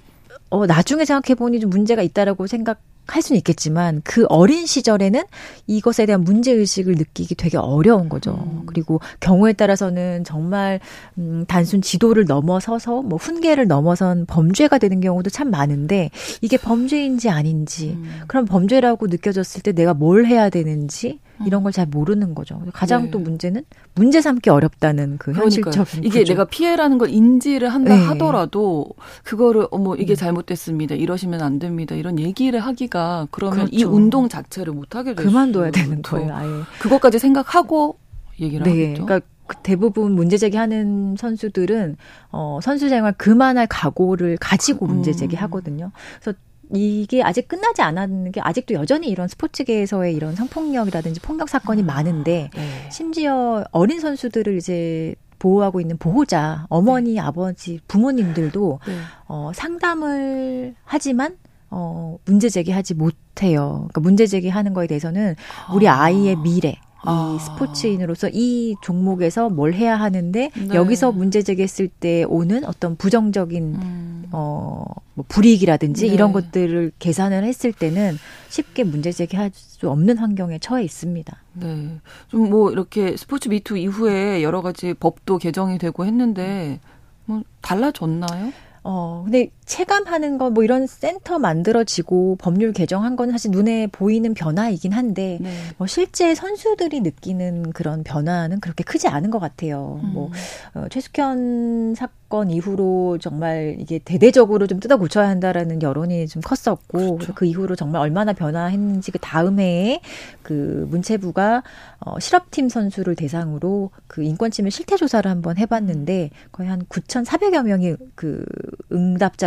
[0.49, 5.23] 어 나중에 생각해 보니 좀 문제가 있다라고 생각 할 수는 있겠지만 그 어린 시절에는
[5.67, 8.33] 이것에 대한 문제 의식을 느끼기 되게 어려운 거죠.
[8.33, 8.63] 음.
[8.67, 10.81] 그리고 경우에 따라서는 정말
[11.19, 17.91] 음 단순 지도를 넘어서서 뭐 훈계를 넘어선 범죄가 되는 경우도 참 많은데 이게 범죄인지 아닌지
[17.91, 18.23] 음.
[18.27, 22.63] 그럼 범죄라고 느껴졌을 때 내가 뭘 해야 되는지 이런 걸 잘 모르는 거죠.
[22.73, 23.11] 가장 네.
[23.11, 23.65] 또 문제는
[23.95, 26.33] 문제 삼기 어렵다는 그 현실적인 이게 구조.
[26.33, 28.03] 내가 피해라는 걸 인지를 한다 네.
[28.07, 28.87] 하더라도
[29.25, 30.17] 그거를 어머 이게 음.
[30.17, 30.95] 잘못됐습니다.
[30.95, 31.95] 이러시면 안 됩니다.
[31.95, 33.77] 이런 얘기를 하기가 그러면 그렇죠.
[33.77, 35.29] 이 운동 자체를 못 하게 되죠.
[35.29, 36.35] 그만둬야 되는 거예요.
[36.35, 36.49] 아예
[36.81, 37.99] 그것까지 생각하고
[38.41, 38.71] 얘기를 네.
[38.71, 39.05] 하겠죠.
[39.05, 41.97] 그러니까 그 대부분 문제 제기하는 선수들은
[42.33, 45.17] 어 선수 생활 그만할 각오를 가지고 문제 음.
[45.17, 45.93] 제기하거든요.
[46.21, 46.39] 그래서
[46.75, 52.51] 이게 아직 끝나지 않았는 게 아직도 여전히 이런 스포츠계에서의 이런 성폭력이라든지 폭력 사건이 아, 많은데
[52.55, 52.91] 네.
[52.91, 57.21] 심지어 어린 선수들을 이제 보호하고 있는 보호자 어머니 네.
[57.21, 58.95] 아버지 부모님들도 네.
[59.29, 61.37] 어 상담을 하지만
[61.71, 63.87] 어 문제 제기하지 못해요.
[63.89, 65.37] 그러니까 문제 제기하는 거에 대해서는
[65.73, 66.03] 우리 아.
[66.03, 67.37] 아이의 미래 아.
[67.37, 70.75] 이 스포츠인으로서 이 종목에서 뭘 해야 하는데 네.
[70.75, 74.25] 여기서 문제 제기했을 때 오는 어떤 부정적인 음.
[74.33, 74.85] 어
[75.17, 76.13] 뭐 불이익이라든지 네.
[76.13, 78.19] 이런 것들을 계산을 했을 때는
[78.51, 81.35] 쉽게 문제 제기할 수 없는 환경에 처해 있습니다.
[81.55, 81.99] 네.
[82.29, 86.81] 좀 뭐 이렇게 스포츠 미투 이후에 여러 가지 법도 개정이 되고 했는데
[87.25, 88.53] 뭐 달라졌나요?
[88.85, 94.93] 어, 근데 체감하는 거 뭐 이런 센터 만들어지고 법률 개정한 건 사실 눈에 보이는 변화이긴
[94.93, 95.51] 한데 네.
[95.77, 100.01] 뭐 실제 선수들이 느끼는 그런 변화는 그렇게 크지 않은 것 같아요.
[100.03, 100.13] 음.
[100.13, 100.31] 뭐
[100.75, 107.35] 어, 최숙현 사건 이후로 정말 이게 대대적으로 좀 뜯어 고쳐야 한다라는 여론이 좀 컸었고 그렇죠.
[107.35, 110.01] 그 이후로 정말 얼마나 변화했는지 그 다음 해에
[110.43, 111.63] 그 문체부가
[112.01, 118.45] 어, 실업팀 선수를 대상으로 그 인권침해 실태 조사를 한번 해봤는데 거의 한 9,400여 명이 그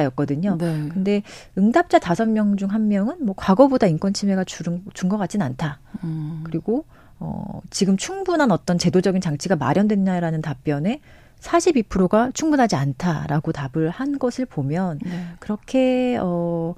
[0.10, 0.58] 응답자였거든요.
[0.58, 0.90] 네.
[0.92, 1.24] 근데
[1.58, 5.80] 응답자 다섯 명 중 한 명은 뭐 과거보다 인권 침해가 줄은 준 것 같진 않다.
[6.04, 6.42] 음.
[6.44, 6.86] 그리고
[7.20, 11.02] 어 지금 충분한 어떤 제도적인 장치가 마련됐냐라는 답변에
[11.40, 15.26] 42%가 충분하지 않다라고 답을 한 것을 보면 네.
[15.40, 16.76] 그렇게 어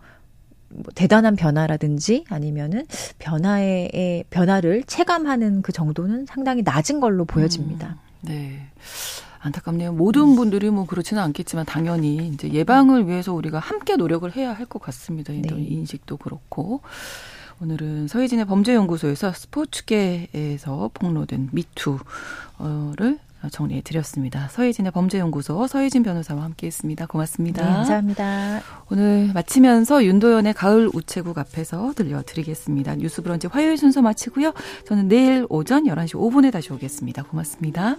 [0.74, 2.86] 뭐 대단한 변화라든지 아니면은
[3.20, 7.98] 변화의 변화를 체감하는 그 정도는 상당히 낮은 걸로 보여집니다.
[8.22, 8.68] 음, 네.
[9.42, 9.94] 안타깝네요.
[9.94, 14.82] 모든 분들이 뭐 그렇지는 않겠지만 당연히 이제 예방을 위해서 우리가 함께 노력을 해야 할 것
[14.82, 15.34] 같습니다.
[15.34, 15.42] 네.
[15.58, 16.82] 인식도 그렇고.
[17.62, 23.20] 오늘은 서희진의 범죄연구소에서 스포츠계에서 폭로된 미투를
[23.52, 24.48] 정리해 드렸습니다.
[24.50, 27.08] 서희진의 범죄연구소 서희진 변호사와 함께했습니다.
[27.08, 27.64] 고맙습니다.
[27.64, 28.62] 네, 감사합니다.
[28.89, 32.96] 오늘 마치면서 윤도현의 가을 우체국 앞에서 들려드리겠습니다.
[32.96, 34.54] 뉴스브런치 화요일 순서 마치고요.
[34.88, 37.24] 저는 내일 오전 11시 5분에 다시 오겠습니다.
[37.24, 37.98] 고맙습니다.